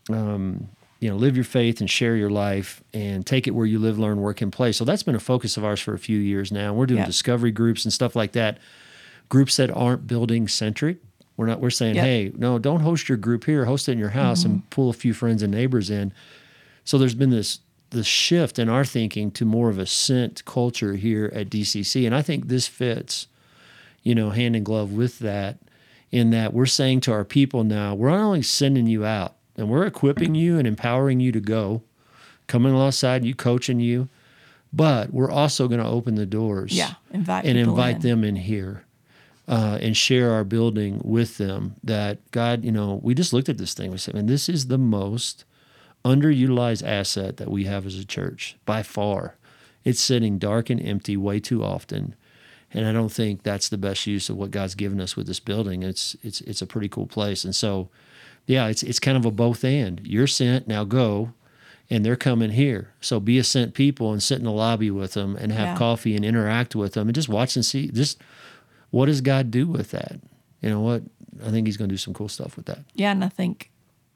um, 0.10 0.70
you 1.00 1.10
know, 1.10 1.16
live 1.18 1.36
your 1.36 1.44
faith 1.44 1.82
and 1.82 1.90
share 1.90 2.16
your 2.16 2.30
life 2.30 2.82
and 2.94 3.26
take 3.26 3.46
it 3.48 3.52
where 3.52 3.66
you 3.66 3.78
live, 3.78 4.00
learn, 4.00 4.22
work, 4.22 4.42
and 4.42 4.52
play. 4.54 4.72
So 4.72 4.86
that's 4.86 5.04
been 5.04 5.16
a 5.16 5.20
focus 5.20 5.58
of 5.58 5.66
ours 5.66 5.82
for 5.82 5.94
a 5.94 6.00
few 6.00 6.18
years 6.18 6.52
now. 6.52 6.74
We're 6.74 6.86
doing 6.86 7.02
discovery 7.06 7.52
groups 7.52 7.84
and 7.84 7.92
stuff 7.92 8.16
like 8.16 8.32
that. 8.34 8.58
Groups 9.30 9.58
that 9.58 9.70
aren't 9.72 10.08
building 10.08 10.48
centric. 10.48 10.98
We're 11.36 11.48
not. 11.48 11.60
We're 11.60 11.72
saying, 11.72 11.96
Yep. 11.96 12.06
hey, 12.06 12.32
no, 12.36 12.60
don't 12.60 12.82
host 12.82 13.10
your 13.10 13.18
group 13.18 13.46
here. 13.46 13.66
Host 13.66 13.90
it 13.90 13.94
in 13.94 13.98
your 14.00 14.10
house 14.10 14.46
and 14.46 14.70
pull 14.70 14.90
a 14.90 14.94
few 14.94 15.14
friends 15.14 15.42
and 15.42 15.52
neighbors 15.52 15.90
in. 15.90 16.14
So 16.86 16.98
there's 16.98 17.16
been 17.16 17.32
this 17.32 17.60
this 17.90 18.06
shift 18.08 18.58
in 18.58 18.70
our 18.70 18.86
thinking 18.86 19.30
to 19.32 19.46
more 19.46 19.70
of 19.70 19.78
a 19.78 19.86
sent 19.86 20.44
culture 20.46 20.94
here 20.96 21.32
at 21.34 21.50
DCC, 21.50 22.06
and 22.06 22.16
I 22.16 22.22
think 22.24 22.48
this 22.48 22.68
fits, 22.68 23.28
you 24.04 24.16
know, 24.16 24.30
hand 24.32 24.56
in 24.56 24.64
glove 24.64 24.92
with 24.94 25.20
that. 25.20 25.58
In 26.12 26.30
that 26.30 26.54
we're 26.54 26.66
saying 26.68 27.02
to 27.02 27.12
our 27.12 27.26
people 27.26 27.64
now, 27.64 27.96
we're 27.96 28.10
not 28.12 28.20
only 28.22 28.44
sending 28.44 28.86
you 28.86 29.04
out, 29.04 29.36
and 29.58 29.70
we're 29.70 29.86
equipping 29.86 30.36
you 30.36 30.58
and 30.58 30.68
empowering 30.68 31.20
you 31.20 31.32
to 31.32 31.40
go, 31.40 31.84
coming 32.48 32.74
alongside 32.74 33.24
you, 33.26 33.36
coaching 33.36 33.80
you, 33.80 34.10
but 34.72 35.14
we're 35.14 35.32
also 35.32 35.68
going 35.68 35.80
to 35.82 35.88
open 35.88 36.16
the 36.16 36.26
doors, 36.26 36.72
Yeah, 36.76 36.94
invite 37.12 37.46
and 37.46 37.58
invite 37.58 37.98
in. 37.98 38.02
them 38.02 38.24
in 38.24 38.36
here. 38.38 38.84
Uh, 39.46 39.78
and 39.82 39.98
share 39.98 40.32
our 40.32 40.46
building 40.46 41.02
with 41.04 41.38
them. 41.38 41.76
That 41.84 42.20
God, 42.32 42.64
you 42.64 42.72
know, 42.72 43.02
we 43.04 43.14
just 43.14 43.34
looked 43.34 43.50
at 43.50 43.58
this 43.58 43.74
thing. 43.74 43.92
We 43.92 43.98
said, 43.98 44.14
"Man, 44.14 44.26
this 44.26 44.48
is 44.48 44.68
the 44.68 44.78
most 44.78 45.44
underutilized 46.06 46.86
asset 46.88 47.38
that 47.38 47.52
we 47.52 47.66
have 47.66 47.86
as 47.86 47.98
a 48.00 48.06
church 48.06 48.56
by 48.66 48.84
far. 48.84 49.36
It's 49.84 50.00
sitting 50.00 50.38
dark 50.38 50.70
and 50.70 50.82
empty 50.82 51.18
way 51.18 51.40
too 51.42 51.64
often. 51.64 52.16
And 52.74 52.86
I 52.88 52.94
don't 52.94 53.12
think 53.12 53.44
that's 53.44 53.70
the 53.70 53.78
best 53.78 54.08
use 54.08 54.30
of 54.30 54.38
what 54.38 54.52
God's 54.52 54.76
given 54.76 55.00
us 55.00 55.16
with 55.16 55.28
this 55.28 55.40
building. 55.42 55.84
It's 55.84 56.16
it's 56.24 56.42
it's 56.42 56.62
a 56.62 56.66
pretty 56.68 56.88
cool 56.90 57.06
place. 57.06 57.44
And 57.44 57.56
so 57.56 57.90
yeah, 58.46 58.68
it's 58.68 58.84
it's 58.84 59.00
kind 59.00 59.18
of 59.18 59.26
a 59.26 59.32
both 59.32 59.64
and. 59.64 60.02
You're 60.06 60.28
sent, 60.28 60.68
now 60.68 60.84
go. 60.84 61.34
And 61.90 62.04
they're 62.06 62.16
coming 62.16 62.52
here. 62.52 62.94
So 63.02 63.20
be 63.20 63.38
a 63.38 63.44
sent 63.44 63.74
people 63.76 64.14
and 64.14 64.24
sit 64.24 64.40
in 64.40 64.46
the 64.46 64.52
lobby 64.52 64.90
with 64.90 65.14
them 65.14 65.36
and 65.36 65.52
have 65.52 65.68
Yeah. 65.68 65.78
coffee 65.78 66.16
and 66.16 66.26
interact 66.26 66.76
with 66.76 66.94
them 66.94 67.08
and 67.08 67.14
just 67.14 67.30
watch 67.30 67.56
and 67.56 67.64
see 67.64 67.90
just 67.90 68.20
what 68.90 69.08
does 69.08 69.22
God 69.22 69.52
do 69.52 69.68
with 69.68 69.92
that? 69.92 70.20
You 70.62 70.70
know 70.70 70.80
what? 70.80 71.04
I 71.46 71.52
think 71.52 71.68
he's 71.68 71.78
going 71.78 71.90
to 71.90 71.94
do 71.94 71.98
some 71.98 72.14
cool 72.14 72.30
stuff 72.30 72.56
with 72.56 72.66
that. 72.68 72.80
Yeah, 72.96 73.12
and 73.12 73.24
I 73.24 73.28
think 73.30 73.70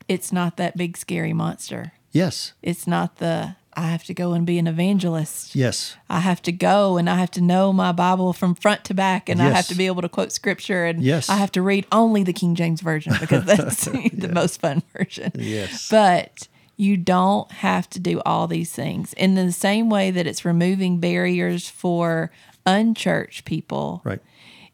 it's 0.07 0.31
not 0.31 0.57
that 0.57 0.77
big 0.77 0.95
scary 0.97 1.33
monster. 1.33 1.91
Yes. 2.11 2.53
It's 2.63 2.87
not 2.87 3.17
the 3.17 3.56
I 3.77 3.89
have 3.89 4.03
to 4.05 4.13
go 4.15 4.33
and 4.33 4.43
be 4.45 4.57
an 4.57 4.65
evangelist. 4.65 5.55
Yes. 5.55 5.95
I 6.09 6.19
have 6.21 6.41
to 6.41 6.51
go 6.51 6.97
and 6.97 7.07
I 7.07 7.15
have 7.15 7.29
to 7.31 7.41
know 7.41 7.71
my 7.71 7.91
Bible 7.91 8.33
from 8.33 8.55
front 8.55 8.83
to 8.85 8.95
back 8.95 9.29
and 9.29 9.39
I 9.39 9.49
have 9.51 9.67
to 9.67 9.75
be 9.75 9.85
able 9.85 10.01
to 10.01 10.09
quote 10.09 10.31
scripture 10.31 10.85
and 10.85 11.03
Yes. 11.03 11.29
I 11.29 11.35
have 11.35 11.51
to 11.51 11.61
read 11.61 11.85
only 11.91 12.23
the 12.23 12.33
King 12.33 12.55
James 12.55 12.81
version 12.81 13.13
because 13.19 13.45
that's 13.45 13.85
the 13.85 14.29
most 14.33 14.59
fun 14.59 14.81
version. 14.97 15.31
Yes. 15.35 15.89
But 15.89 16.47
you 16.75 16.97
don't 16.97 17.51
have 17.51 17.87
to 17.91 17.99
do 17.99 18.19
all 18.25 18.47
these 18.47 18.71
things. 18.71 19.13
In 19.13 19.35
the 19.35 19.51
same 19.51 19.89
way 19.91 20.09
that 20.09 20.25
it's 20.25 20.43
removing 20.43 20.99
barriers 20.99 21.69
for 21.69 22.31
unchurched 22.65 23.45
people, 23.45 24.01
Right. 24.03 24.19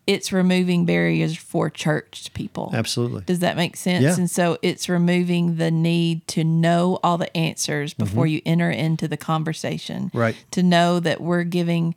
It's 0.06 0.34
removing 0.34 0.86
barriers 0.86 1.38
for 1.38 1.70
churched 1.70 2.34
people. 2.34 2.72
Absolutely. 2.74 3.22
Does 3.26 3.40
that 3.40 3.56
make 3.56 3.78
sense? 3.78 4.04
Yeah. 4.04 4.16
And 4.16 4.30
so 4.30 4.58
it's 4.62 4.90
removing 4.90 5.56
the 5.56 5.72
need 5.72 6.28
to 6.30 6.44
know 6.44 7.00
all 7.04 7.18
the 7.18 7.36
answers 7.38 7.94
before 7.94 8.28
you 8.28 8.42
enter 8.46 8.70
into 8.70 9.08
the 9.08 9.16
conversation. 9.18 10.08
Mm-hmm. 10.08 10.18
Right. 10.18 10.46
To 10.52 10.62
know 10.64 11.00
that 11.00 11.22
we're 11.22 11.46
giving 11.46 11.96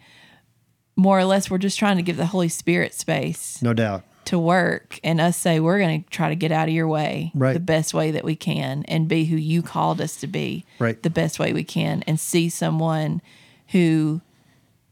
more 0.95 1.19
or 1.19 1.25
less, 1.25 1.51
we're 1.51 1.59
just 1.59 1.79
trying 1.79 1.97
to 1.97 2.03
give 2.03 2.17
the 2.17 2.27
Holy 2.27 2.49
Spirit 2.49 2.95
space 2.95 3.61
No 3.61 3.75
doubt. 3.75 4.03
to 4.27 4.39
work 4.39 4.99
and 5.05 5.21
us 5.21 5.37
say, 5.37 5.59
we're 5.61 5.79
going 5.81 6.05
to 6.05 6.09
try 6.11 6.29
to 6.29 6.37
get 6.37 6.53
out 6.53 6.69
of 6.69 6.75
your 6.75 6.89
way 6.89 7.33
Right. 7.35 7.53
the 7.55 7.61
best 7.61 7.93
way 7.93 8.13
that 8.13 8.25
we 8.25 8.37
can 8.37 8.85
and 8.87 9.09
be 9.09 9.25
who 9.27 9.37
you 9.37 9.63
called 9.63 10.01
us 10.01 10.17
to 10.19 10.27
be 10.27 10.65
Right. 10.79 11.03
the 11.03 11.11
best 11.11 11.39
way 11.39 11.53
we 11.53 11.65
can 11.65 12.03
and 12.07 12.19
see 12.21 12.49
someone 12.49 13.21
who 13.69 14.21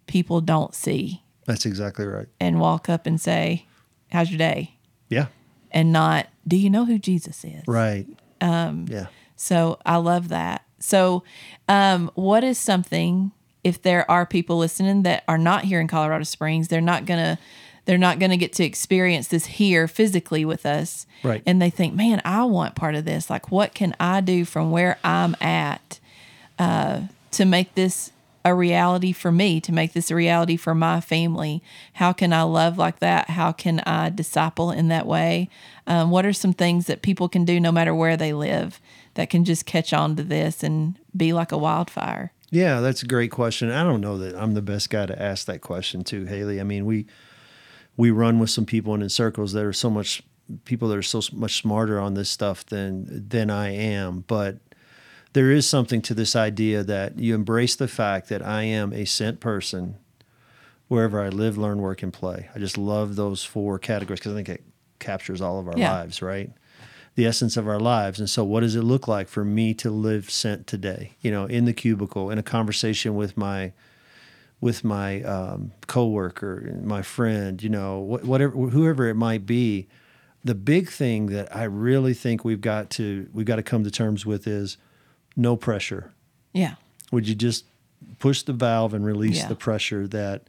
people 0.07 0.41
don't 0.43 0.75
see 0.75 1.23
That's 1.47 1.67
exactly 1.67 2.07
right. 2.07 2.27
and 2.41 2.61
walk 2.61 2.89
up 2.89 3.07
and 3.07 3.21
say, 3.21 3.67
How's 4.13 4.31
your 4.31 4.39
day? 4.39 4.77
Yeah. 5.09 5.27
and 5.71 5.93
not 5.93 6.29
do 6.47 6.57
you 6.57 6.71
know 6.71 6.85
who 6.85 6.99
Jesus 6.99 7.45
is? 7.45 7.63
Right. 7.67 8.07
Um, 8.41 8.87
yeah. 8.89 9.07
So 9.37 9.79
I 9.85 9.97
love 9.97 10.29
that. 10.29 10.65
So 10.79 11.23
um, 11.69 12.11
what 12.15 12.45
is 12.45 12.59
something 12.59 13.33
if 13.63 13.81
there 13.81 14.09
are 14.11 14.27
people 14.27 14.59
listening 14.59 15.03
that 15.05 15.25
are 15.27 15.39
not 15.39 15.65
here 15.65 15.81
in 15.81 15.89
Colorado 15.89 16.25
Springs, 16.25 16.69
they're 16.69 16.81
not 16.83 17.07
gonna 17.07 17.39
they're 17.87 17.99
not 17.99 18.19
gonna 18.19 18.37
get 18.37 18.53
to 18.55 18.65
experience 18.65 19.29
this 19.29 19.47
here 19.47 19.89
physically 19.89 20.45
with 20.45 20.65
us. 20.67 21.07
Right. 21.23 21.43
And 21.47 21.61
they 21.61 21.71
think, 21.71 21.95
man, 21.95 22.21
I 22.25 22.45
want 22.45 22.75
part 22.75 22.95
of 22.95 23.05
this. 23.05 23.31
Like 23.31 23.51
what 23.51 23.75
can 23.75 23.95
I 23.99 24.21
do 24.21 24.45
from 24.45 24.71
where 24.71 24.99
I'm 25.03 25.35
at 25.41 25.99
uh, 26.59 27.03
to 27.33 27.45
make 27.45 27.75
this 27.75 28.11
a 28.45 28.55
reality 28.55 29.13
for 29.13 29.33
me, 29.33 29.61
to 29.61 29.73
make 29.73 29.93
this 29.93 30.11
a 30.11 30.15
reality 30.15 30.57
for 30.57 30.75
my 30.75 31.01
family? 31.01 31.63
How 31.95 32.13
can 32.13 32.33
I 32.33 32.43
love 32.43 32.77
like 32.77 32.99
that? 32.99 33.31
How 33.31 33.53
can 33.53 33.81
I 33.81 34.11
disciple 34.11 34.71
in 34.71 34.89
that 34.89 35.07
way? 35.07 35.49
Um, 35.87 36.11
what 36.11 36.27
are 36.27 36.33
some 36.33 36.53
things 36.53 36.87
that 36.87 37.03
people 37.03 37.29
can 37.29 37.45
do 37.45 37.59
no 37.59 37.73
matter 37.73 37.95
where 37.95 38.17
they 38.17 38.33
live 38.33 38.81
that 39.15 39.31
can 39.31 39.45
just 39.45 39.65
catch 39.65 39.93
on 39.93 40.17
to 40.17 40.23
this 40.23 40.63
and 40.63 40.99
be 41.17 41.33
like 41.33 41.53
a 41.53 41.59
wildfire? 41.59 42.33
Yeah, 42.51 42.81
that's 42.81 43.03
a 43.03 43.07
great 43.07 43.31
question. 43.31 43.71
I 43.71 43.83
don't 43.83 44.01
know 44.01 44.19
that 44.19 44.37
I'm 44.37 44.55
the 44.55 44.63
best 44.63 44.91
guy 44.91 45.07
to 45.07 45.21
ask 45.21 45.47
that 45.47 45.61
question 45.61 46.05
to, 46.05 46.27
Haley. 46.27 46.61
I 46.61 46.65
mean, 46.65 46.87
we 46.87 47.07
we 47.97 48.11
run 48.11 48.39
with 48.39 48.51
some 48.51 48.67
people 48.67 48.95
and 48.95 49.03
in 49.03 49.09
circles 49.09 49.53
that 49.53 49.65
are 49.65 49.73
so 49.73 49.91
much 49.91 50.23
people 50.65 50.89
that 50.89 50.99
are 50.99 51.03
so 51.03 51.21
much 51.33 51.57
smarter 51.57 51.99
on 51.99 52.15
this 52.15 52.31
stuff 52.31 52.65
than 52.67 53.29
than 53.29 53.51
I 53.51 53.71
am, 53.71 54.25
but 54.27 54.59
there 55.35 55.51
is 55.51 55.69
something 55.69 56.01
to 56.03 56.15
this 56.15 56.35
idea 56.35 56.83
that 56.83 57.19
you 57.19 57.35
embrace 57.35 57.77
the 57.77 57.89
fact 57.89 58.29
that 58.31 58.41
I 58.45 58.63
am 58.63 58.93
a 58.93 59.05
sent 59.05 59.39
person 59.41 59.97
wherever 60.89 61.21
I 61.21 61.29
live, 61.29 61.59
learn, 61.59 61.79
work, 61.79 62.03
and 62.03 62.13
play. 62.13 62.49
I 62.55 62.59
just 62.59 62.79
love 62.79 63.17
those 63.17 63.45
four 63.45 63.79
categories 63.79 64.21
because 64.21 64.33
I 64.33 64.37
think 64.37 64.49
it 64.49 64.65
captures 64.99 65.41
all 65.41 65.59
of 65.59 65.69
our 65.69 65.77
Yeah. 65.79 65.93
lives, 65.93 66.23
right? 66.23 66.51
The 67.17 67.27
essence 67.27 67.57
of 67.57 67.69
our 67.69 67.79
lives. 67.79 68.19
And 68.19 68.29
so, 68.29 68.43
what 68.45 68.61
does 68.61 68.75
it 68.75 68.83
look 68.83 69.07
like 69.07 69.29
for 69.29 69.45
me 69.45 69.75
to 69.75 69.91
live 69.91 70.31
sent 70.31 70.67
today? 70.67 71.13
You 71.21 71.31
know, 71.31 71.47
in 71.47 71.65
the 71.65 71.73
cubicle, 71.73 72.31
in 72.31 72.39
a 72.39 72.43
conversation 72.43 73.15
with 73.15 73.37
my 73.37 73.73
with 74.61 74.83
my 74.83 75.21
um, 75.23 75.73
coworker, 75.89 76.79
my 76.83 77.03
friend, 77.03 77.63
you 77.63 77.69
know, 77.69 78.03
wh- 78.03 78.27
whatever, 78.27 78.53
whoever 78.57 79.09
it 79.09 79.15
might 79.15 79.45
be. 79.45 79.89
The 80.43 80.55
big 80.55 80.89
thing 80.89 81.27
that 81.27 81.55
I 81.55 81.65
really 81.65 82.15
think 82.15 82.45
we've 82.45 82.61
got 82.61 82.89
to 82.91 83.29
we've 83.33 83.47
got 83.47 83.57
to 83.57 83.63
come 83.63 83.85
to 83.85 83.91
terms 83.91 84.25
with 84.27 84.47
is 84.47 84.77
no 85.37 85.57
pressure. 85.57 86.13
Yeah. 86.53 86.75
Would 87.13 87.29
you 87.29 87.35
just 87.35 87.65
push 88.19 88.43
the 88.43 88.53
valve 88.53 88.95
and 88.95 89.05
release 89.05 89.39
Yeah. 89.39 89.49
the 89.49 89.55
pressure 89.57 90.07
that 90.09 90.43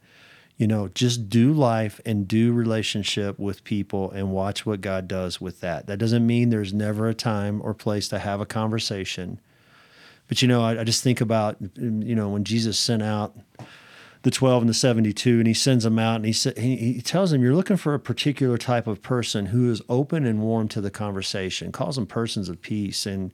you 0.56 0.66
know 0.66 0.88
just 0.94 1.28
do 1.28 1.52
life 1.52 2.00
and 2.06 2.26
do 2.26 2.52
relationship 2.52 3.38
with 3.38 3.62
people 3.64 4.10
and 4.12 4.30
watch 4.32 4.64
what 4.64 4.80
God 4.80 5.06
does 5.08 5.40
with 5.40 5.60
that. 5.60 5.86
That 5.86 5.98
doesn't 5.98 6.26
mean 6.26 6.50
there's 6.50 6.72
never 6.74 7.08
a 7.08 7.14
time 7.14 7.60
or 7.62 7.74
place 7.74 8.08
to 8.08 8.18
have 8.18 8.40
a 8.40 8.46
conversation. 8.46 9.40
But 10.28 10.42
you 10.42 10.48
know, 10.48 10.62
I, 10.62 10.80
I 10.80 10.84
just 10.84 11.02
think 11.04 11.20
about 11.20 11.56
you 11.76 12.14
know 12.14 12.28
when 12.30 12.44
Jesus 12.44 12.78
sent 12.78 13.02
out 13.02 13.36
the 14.22 14.30
12 14.30 14.62
and 14.62 14.68
the 14.68 14.74
72 14.74 15.38
and 15.38 15.46
he 15.46 15.54
sends 15.54 15.84
them 15.84 15.98
out 16.00 16.16
and 16.16 16.24
he, 16.26 16.32
sa- 16.32 16.50
he 16.56 16.76
he 16.76 17.00
tells 17.02 17.30
them 17.30 17.42
you're 17.42 17.54
looking 17.54 17.76
for 17.76 17.94
a 17.94 18.00
particular 18.00 18.58
type 18.58 18.86
of 18.88 19.00
person 19.02 19.46
who 19.46 19.70
is 19.70 19.80
open 19.88 20.24
and 20.26 20.40
warm 20.40 20.66
to 20.68 20.80
the 20.80 20.90
conversation 20.90 21.70
calls 21.70 21.94
them 21.96 22.06
persons 22.06 22.48
of 22.48 22.60
peace 22.60 23.06
and 23.06 23.32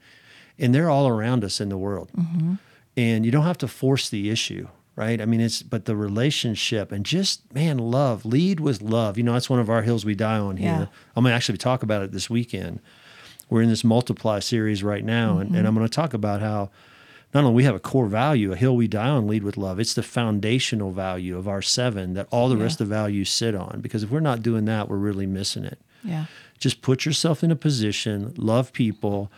and 0.59 0.75
they're 0.75 0.91
all 0.91 1.09
around 1.09 1.45
us 1.45 1.61
in 1.61 1.69
the 1.69 1.79
world. 1.79 2.11
Mm-hmm. 2.17 2.55
And 2.97 3.25
you 3.25 3.33
don't 3.33 3.45
have 3.45 3.59
to 3.59 3.69
force 3.69 4.09
the 4.09 4.31
issue 4.31 4.69
right? 4.97 5.21
I 5.21 5.25
mean 5.25 5.41
it's 5.41 5.63
but 5.63 5.87
the 5.87 5.97
relationship 5.97 6.93
and 6.93 7.05
just 7.05 7.53
man 7.55 7.79
love. 7.79 8.25
Lead 8.25 8.61
with 8.61 8.83
love. 8.83 9.17
You 9.17 9.25
know 9.25 9.33
that's 9.33 9.51
one 9.51 9.61
of 9.61 9.71
our 9.71 9.83
hills 9.83 10.05
we 10.05 10.15
die 10.15 10.39
on 10.39 10.57
here. 10.57 10.69
Yeah. 10.69 10.87
i'm 11.17 11.25
going 11.25 11.33
to 11.33 11.37
actually 11.37 11.59
talk 11.59 11.83
about 11.83 12.03
it 12.03 12.13
this 12.13 12.29
weekend. 12.29 12.81
We're 13.49 13.63
in 13.63 13.69
this 13.69 13.85
multiply 13.85 14.39
series 14.39 14.83
right 14.83 15.05
now 15.05 15.39
and, 15.39 15.51
and 15.51 15.59
i'm 15.59 15.73
mm-hmm. 15.73 15.79
going 15.79 15.89
to 15.89 15.95
talk 15.95 16.15
about 16.15 16.41
how 16.41 16.71
not 17.35 17.45
only 17.45 17.55
we 17.55 17.65
have 17.65 17.75
a 17.75 17.81
core 17.81 18.07
value 18.07 18.53
a 18.53 18.57
hill 18.57 18.77
we 18.77 18.89
die 18.89 19.09
on 19.09 19.27
lead 19.27 19.43
with 19.43 19.57
love 19.57 19.79
it's 19.81 19.95
the 19.95 20.03
foundational 20.03 20.91
value 20.91 21.37
of 21.37 21.49
our 21.49 21.63
seven 21.63 22.15
that 22.15 22.27
all 22.31 22.49
the 22.49 22.57
Yeah. 22.57 22.65
rest 22.65 22.81
of 22.81 22.89
the 22.89 22.95
values 22.95 23.31
sit 23.31 23.55
on. 23.55 23.81
Because 23.81 24.03
if 24.03 24.11
we're 24.11 24.21
not 24.21 24.43
doing 24.43 24.65
that 24.67 24.89
we're 24.89 24.97
really 24.97 25.27
missing 25.27 25.65
it. 25.65 25.79
Yeah. 26.05 26.27
just 26.59 26.83
put 26.83 27.05
yourself 27.05 27.43
in 27.43 27.51
a 27.51 27.57
position, 27.57 28.35
love 28.37 28.73
people, 28.73 29.31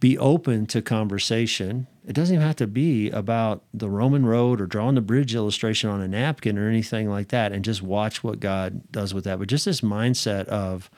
be 0.00 0.16
open 0.18 0.66
to 0.66 0.82
conversation. 0.82 1.86
It 2.06 2.12
doesn't 2.14 2.34
even 2.34 2.46
have 2.46 2.56
to 2.56 2.66
be 2.66 3.10
about 3.10 3.64
the 3.74 3.90
Roman 3.90 4.24
road 4.24 4.60
or 4.60 4.66
drawing 4.66 4.94
the 4.94 5.00
bridge 5.00 5.34
illustration 5.34 5.90
on 5.90 6.00
a 6.00 6.08
napkin 6.08 6.56
or 6.56 6.68
anything 6.68 7.10
like 7.10 7.28
that, 7.28 7.52
and 7.52 7.64
just 7.64 7.82
watch 7.82 8.22
what 8.22 8.40
God 8.40 8.90
does 8.90 9.12
with 9.12 9.24
that. 9.24 9.38
But 9.38 9.48
just 9.48 9.64
this 9.64 9.80
mindset 9.80 10.46
of, 10.46 10.90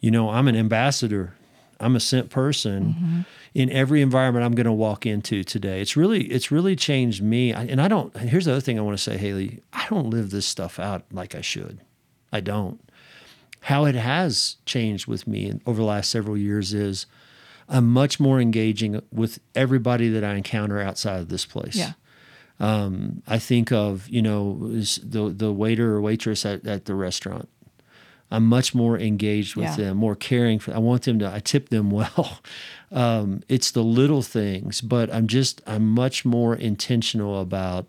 you 0.00 0.10
know, 0.10 0.30
I'm 0.30 0.48
an 0.48 0.56
ambassador. 0.56 1.34
I'm 1.78 1.96
a 1.96 2.00
sent 2.00 2.28
person 2.28 2.94
mm-hmm. 2.94 3.20
in 3.54 3.70
every 3.70 4.02
environment 4.02 4.44
I'm 4.44 4.52
going 4.54 4.66
to 4.66 4.72
walk 4.72 5.06
into 5.06 5.42
today. 5.42 5.80
It's 5.80 5.96
really, 5.96 6.24
it's 6.24 6.50
really 6.50 6.76
changed 6.76 7.22
me. 7.22 7.54
I- 7.54 7.64
And 7.64 7.80
I 7.80 7.88
don't. 7.88 8.14
Here's 8.18 8.44
the 8.44 8.52
other 8.52 8.60
thing 8.60 8.78
I 8.78 8.82
want 8.82 8.98
to 8.98 9.02
say, 9.02 9.16
Haley. 9.16 9.62
I 9.72 9.86
don't 9.88 10.10
live 10.10 10.30
this 10.30 10.46
stuff 10.46 10.78
out 10.78 11.04
like 11.10 11.34
I 11.34 11.40
should. 11.40 11.80
I 12.32 12.40
don't 12.40 12.80
how 13.62 13.84
it 13.84 13.94
has 13.94 14.56
changed 14.64 15.06
with 15.06 15.26
me 15.26 15.60
over 15.66 15.78
the 15.78 15.86
last 15.86 16.10
several 16.10 16.36
years 16.36 16.72
is 16.72 17.06
I'm 17.70 17.86
much 17.88 18.18
more 18.20 18.40
engaging 18.40 19.00
with 19.12 19.38
everybody 19.54 20.08
that 20.10 20.24
I 20.24 20.34
encounter 20.34 20.80
outside 20.80 21.20
of 21.20 21.28
this 21.28 21.46
place. 21.46 21.76
Yeah. 21.76 21.92
Um, 22.58 23.22
I 23.26 23.38
think 23.38 23.72
of, 23.72 24.08
you 24.08 24.20
know, 24.20 24.58
the 25.02 25.32
the 25.34 25.52
waiter 25.52 25.94
or 25.94 26.00
waitress 26.02 26.44
at, 26.44 26.66
at 26.66 26.84
the 26.84 26.94
restaurant. 26.94 27.48
I'm 28.32 28.44
much 28.46 28.74
more 28.74 28.98
engaged 28.98 29.56
with 29.56 29.64
Yeah. 29.64 29.76
them, 29.76 29.96
more 29.96 30.14
caring 30.14 30.58
for. 30.58 30.72
I 30.74 30.78
want 30.78 31.02
them 31.02 31.18
to. 31.20 31.32
I 31.32 31.40
tip 31.40 31.68
them 31.70 31.90
well. 32.00 32.40
Um, 32.92 33.42
it's 33.48 33.70
the 33.70 33.82
little 33.82 34.22
things, 34.22 34.80
but 34.82 35.12
I'm 35.12 35.26
just 35.26 35.62
I'm 35.66 35.88
much 35.88 36.24
more 36.24 36.54
intentional 36.54 37.40
about. 37.40 37.86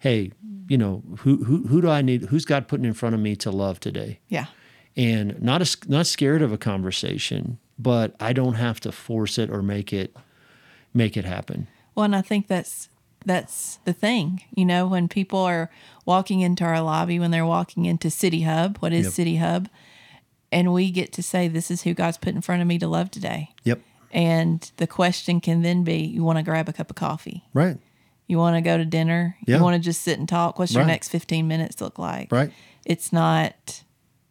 Hey, 0.00 0.32
you 0.68 0.76
know, 0.78 1.02
who 1.18 1.44
who 1.44 1.66
who 1.68 1.80
do 1.80 1.88
I 1.88 2.02
need? 2.02 2.24
Who's 2.30 2.44
God 2.46 2.66
putting 2.68 2.86
in 2.86 2.94
front 2.94 3.14
of 3.14 3.20
me 3.20 3.36
to 3.36 3.50
love 3.50 3.78
today? 3.80 4.18
Yeah. 4.28 4.46
and 4.96 5.40
not 5.40 5.62
a, 5.62 5.76
not 5.88 6.06
scared 6.06 6.42
of 6.42 6.52
a 6.52 6.58
conversation, 6.58 7.58
but 7.80 8.14
I 8.20 8.32
don't 8.32 8.54
have 8.54 8.80
to 8.80 8.92
force 8.92 9.38
it 9.38 9.50
or 9.50 9.62
make 9.62 9.92
it 9.92 10.14
make 10.92 11.16
it 11.16 11.24
happen. 11.24 11.66
Well, 11.94 12.04
and 12.04 12.16
I 12.16 12.22
think 12.22 12.46
that's 12.48 12.88
that's 13.24 13.76
the 13.84 13.92
thing. 13.92 14.42
You 14.54 14.64
know, 14.64 14.86
when 14.86 15.08
people 15.08 15.40
are 15.40 15.70
walking 16.06 16.40
into 16.40 16.64
our 16.64 16.80
lobby, 16.80 17.18
when 17.18 17.30
they're 17.30 17.46
walking 17.46 17.84
into 17.84 18.10
City 18.10 18.42
Hub, 18.42 18.78
what 18.78 18.92
is 18.92 19.06
Yep. 19.06 19.12
City 19.14 19.36
Hub? 19.36 19.68
And 20.52 20.72
we 20.72 20.90
get 20.90 21.12
to 21.12 21.22
say, 21.22 21.46
This 21.48 21.70
is 21.70 21.82
who 21.82 21.94
God's 21.94 22.18
put 22.18 22.34
in 22.34 22.40
front 22.40 22.62
of 22.62 22.68
me 22.68 22.78
to 22.78 22.88
love 22.88 23.10
today. 23.10 23.50
Yep. 23.64 23.80
And 24.12 24.70
the 24.78 24.86
question 24.86 25.40
can 25.40 25.62
then 25.62 25.84
be, 25.84 25.98
You 25.98 26.24
want 26.24 26.38
to 26.38 26.42
grab 26.44 26.68
a 26.68 26.72
cup 26.72 26.90
of 26.90 26.96
coffee? 26.96 27.44
Right. 27.54 27.78
You 28.26 28.38
want 28.38 28.56
to 28.56 28.60
go 28.60 28.76
to 28.78 28.84
dinner? 28.84 29.36
Yeah. 29.46 29.58
You 29.58 29.62
want 29.62 29.74
to 29.74 29.80
just 29.80 30.02
sit 30.02 30.18
and 30.18 30.28
talk? 30.28 30.58
What's 30.58 30.72
your 30.72 30.82
Right. 30.82 30.88
next 30.90 31.08
15 31.10 31.46
minutes 31.46 31.80
look 31.80 31.98
like? 31.98 32.32
Right. 32.32 32.50
It's 32.84 33.12
not, 33.12 33.82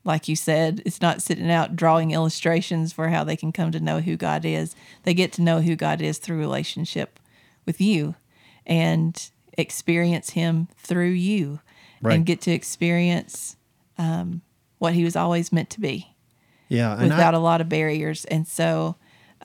like 0.04 0.28
you 0.28 0.36
said, 0.36 0.82
it's 0.86 1.02
not 1.02 1.22
sitting 1.22 1.52
out 1.52 1.76
drawing 1.76 2.12
illustrations 2.12 2.94
for 2.94 3.10
how 3.10 3.24
they 3.24 3.36
can 3.36 3.52
come 3.52 3.72
to 3.72 3.80
know 3.80 4.00
who 4.00 4.16
God 4.16 4.46
is. 4.46 4.76
They 5.04 5.14
get 5.14 5.32
to 5.34 5.42
know 5.42 5.62
who 5.62 5.76
God 5.76 6.02
is 6.02 6.18
through 6.18 6.38
relationship 6.40 7.20
with 7.66 7.80
you 7.82 8.16
and 8.66 9.30
experience 9.58 10.32
Him 10.32 10.68
through 10.78 11.10
you 11.12 11.60
Right. 12.02 12.16
and 12.16 12.26
get 12.26 12.40
to 12.42 12.52
experience 12.52 13.58
um, 13.98 14.42
what 14.78 14.94
He 14.94 15.04
was 15.04 15.18
always 15.18 15.52
meant 15.52 15.70
to 15.72 15.82
be 15.82 16.16
Yeah. 16.70 16.98
Without 17.02 17.34
I, 17.34 17.38
a 17.38 17.42
lot 17.42 17.60
of 17.60 17.68
barriers. 17.68 18.24
And 18.26 18.48
so, 18.48 18.96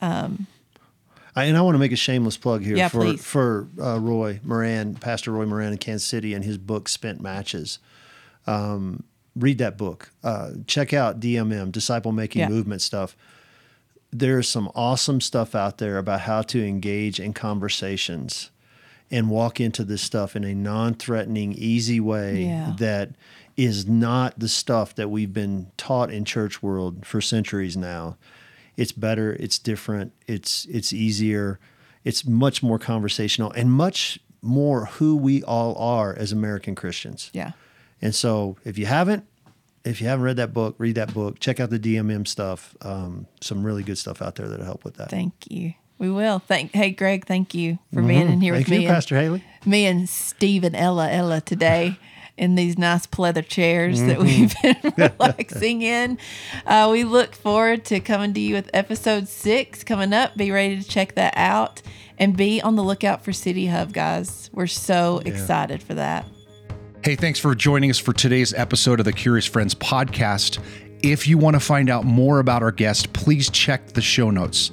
I, 0.01 1.43
and 1.43 1.57
I 1.57 1.61
want 1.61 1.75
to 1.75 1.79
make 1.79 1.91
a 1.91 1.97
shameless 1.97 2.37
plug 2.37 2.63
here 2.63 2.77
Yeah, 2.77 2.87
for 2.87 2.99
please. 2.99 3.23
for 3.25 3.67
uh, 3.81 3.99
Roy 3.99 4.39
Moran, 4.43 4.95
Pastor 4.95 5.31
Roy 5.31 5.45
Moran 5.45 5.73
in 5.73 5.77
Kansas 5.77 6.07
City, 6.07 6.33
and 6.33 6.45
his 6.45 6.57
book 6.57 6.87
Spent 6.87 7.19
Matches. 7.21 7.79
Um, 8.47 9.03
read 9.35 9.57
that 9.57 9.77
book. 9.77 10.11
Uh, 10.23 10.51
check 10.67 10.93
out 10.93 11.19
DMM, 11.19 11.71
Disciple 11.71 12.11
Making 12.11 12.41
Yeah. 12.41 12.49
Movement 12.49 12.81
stuff. 12.81 13.15
There's 14.11 14.47
some 14.47 14.69
awesome 14.75 15.19
stuff 15.19 15.55
out 15.55 15.77
there 15.77 15.97
about 15.97 16.21
how 16.21 16.41
to 16.43 16.65
engage 16.65 17.19
in 17.19 17.33
conversations 17.33 18.49
and 19.11 19.29
walk 19.29 19.59
into 19.59 19.83
this 19.83 20.01
stuff 20.01 20.35
in 20.35 20.43
a 20.43 20.55
non-threatening, 20.55 21.53
easy 21.53 21.99
way 21.99 22.45
Yeah. 22.45 22.73
that 22.79 23.11
is 23.57 23.85
not 23.87 24.39
the 24.39 24.47
stuff 24.49 24.95
that 24.95 25.09
we've 25.09 25.33
been 25.33 25.67
taught 25.77 26.11
in 26.11 26.25
church 26.25 26.63
world 26.63 27.05
for 27.05 27.21
centuries 27.21 27.75
now. 27.77 28.17
It's 28.77 28.91
better, 28.91 29.33
it's 29.39 29.59
different, 29.59 30.11
it's 30.27 30.65
it's 30.69 30.91
easier, 30.91 31.59
it's 32.03 32.25
much 32.25 32.61
more 32.63 32.79
conversational 32.79 33.51
and 33.51 33.71
much 33.71 34.19
more 34.41 34.85
who 34.85 35.15
we 35.15 35.43
all 35.43 35.75
are 35.77 36.13
as 36.17 36.31
American 36.31 36.75
Christians. 36.75 37.29
yeah. 37.33 37.51
And 38.01 38.13
so, 38.13 38.57
if 38.65 38.77
you 38.77 38.85
haven't, 38.85 39.25
if 39.83 40.01
you 40.01 40.07
haven't 40.07 40.25
read 40.25 40.37
that 40.37 40.53
book, 40.53 40.75
read 40.77 40.95
that 40.95 41.13
book. 41.13 41.39
Check 41.39 41.59
out 41.59 41.69
the 41.69 41.79
DMM 41.79 42.27
stuff. 42.27 42.75
Um, 42.81 43.27
some 43.41 43.63
really 43.63 43.83
good 43.83 43.97
stuff 43.97 44.21
out 44.21 44.35
there 44.35 44.47
that'll 44.47 44.65
help 44.65 44.83
with 44.83 44.95
that. 44.95 45.09
Thank 45.09 45.33
you. 45.49 45.73
We 45.97 46.09
will. 46.11 46.39
Thank. 46.39 46.73
Hey, 46.73 46.91
Greg. 46.91 47.25
Thank 47.25 47.53
you 47.53 47.79
for 47.93 48.01
being 48.01 48.29
in 48.29 48.41
here 48.41 48.53
Mm-hmm. 48.53 48.63
Thank 48.63 48.67
with 48.67 48.67
you, 48.73 48.79
me. 48.79 48.85
and- 48.87 48.93
Pastor 48.95 49.15
Haley. 49.15 49.43
me 49.65 49.85
and 49.85 50.09
Steve 50.09 50.63
and 50.65 50.75
Eller 50.75 51.07
Eller 51.09 51.39
today 51.39 51.97
in 52.37 52.55
these 52.55 52.77
nice 52.77 53.07
pleather 53.07 53.47
chairs 53.47 54.01
that 54.01 54.17
Mm-hmm. 54.17 54.25
we've 54.25 54.93
been 54.93 54.93
relaxing 55.19 55.81
in. 55.83 56.17
Uh, 56.65 56.89
we 56.91 57.05
look 57.05 57.33
forward 57.33 57.85
to 57.85 58.01
coming 58.01 58.33
to 58.33 58.39
you 58.41 58.55
with 58.55 58.69
episode 58.73 59.29
six 59.29 59.85
coming 59.85 60.11
up. 60.11 60.35
Be 60.35 60.51
ready 60.51 60.81
to 60.81 60.87
check 60.87 61.15
that 61.15 61.33
out 61.37 61.81
and 62.19 62.35
be 62.35 62.61
on 62.61 62.75
the 62.75 62.83
lookout 62.83 63.23
for 63.23 63.31
City 63.31 63.67
Hub, 63.67 63.93
guys. 63.93 64.49
We're 64.51 64.67
so 64.67 65.21
excited 65.25 65.81
for 65.81 65.93
that. 65.93 66.25
Hey, 67.05 67.15
thanks 67.15 67.39
for 67.39 67.53
joining 67.53 67.91
us 67.91 67.99
for 67.99 68.13
today's 68.13 68.51
episode 68.55 68.99
of 68.99 69.05
the 69.05 69.13
Curious 69.13 69.45
Friends 69.45 69.75
podcast. 69.75 70.57
If 71.03 71.27
you 71.27 71.37
want 71.37 71.55
to 71.55 71.59
find 71.59 71.87
out 71.87 72.03
more 72.03 72.39
about 72.39 72.63
our 72.63 72.71
guest, 72.71 73.13
please 73.13 73.47
check 73.51 73.89
the 73.89 74.01
show 74.01 74.31
notes. 74.31 74.71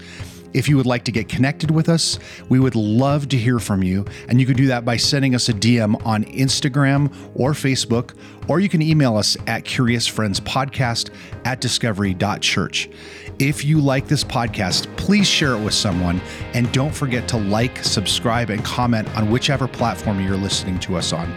If 0.54 0.66
you 0.66 0.78
would 0.78 0.86
like 0.86 1.04
to 1.04 1.12
get 1.12 1.28
connected 1.28 1.70
with 1.70 1.90
us, 1.90 2.18
we 2.48 2.58
would 2.58 2.74
love 2.74 3.28
to 3.28 3.36
hear 3.36 3.58
from 3.58 3.82
you. 3.82 4.06
And 4.30 4.40
you 4.40 4.46
can 4.46 4.56
do 4.56 4.68
that 4.68 4.82
by 4.82 4.96
sending 4.96 5.34
us 5.34 5.50
a 5.50 5.52
DM 5.52 5.94
on 6.06 6.24
Instagram 6.24 7.14
or 7.34 7.52
Facebook, 7.52 8.14
or 8.48 8.60
you 8.60 8.70
can 8.70 8.80
email 8.80 9.18
us 9.18 9.36
at 9.46 9.64
curiousfriendspodcast 9.64 11.10
at 11.44 11.60
discovery.church. 11.60 12.88
If 13.40 13.62
you 13.62 13.78
like 13.78 14.08
this 14.08 14.24
podcast, 14.24 14.96
please 14.96 15.26
share 15.26 15.52
it 15.52 15.62
with 15.62 15.74
someone. 15.74 16.18
And 16.54 16.72
don't 16.72 16.94
forget 16.94 17.28
to 17.28 17.36
like, 17.36 17.76
subscribe, 17.84 18.48
and 18.48 18.64
comment 18.64 19.14
on 19.18 19.30
whichever 19.30 19.68
platform 19.68 20.18
you're 20.18 20.38
listening 20.38 20.80
to 20.80 20.96
us 20.96 21.12
on. 21.12 21.30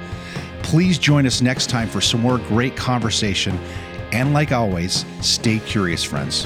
Please 0.65 0.97
join 0.97 1.27
us 1.27 1.41
next 1.41 1.69
time 1.69 1.87
for 1.87 2.01
some 2.01 2.21
more 2.21 2.39
great 2.39 2.75
conversation. 2.75 3.59
And 4.11 4.33
like 4.33 4.51
always, 4.51 5.05
stay 5.21 5.59
curious, 5.59 6.03
friends. 6.03 6.43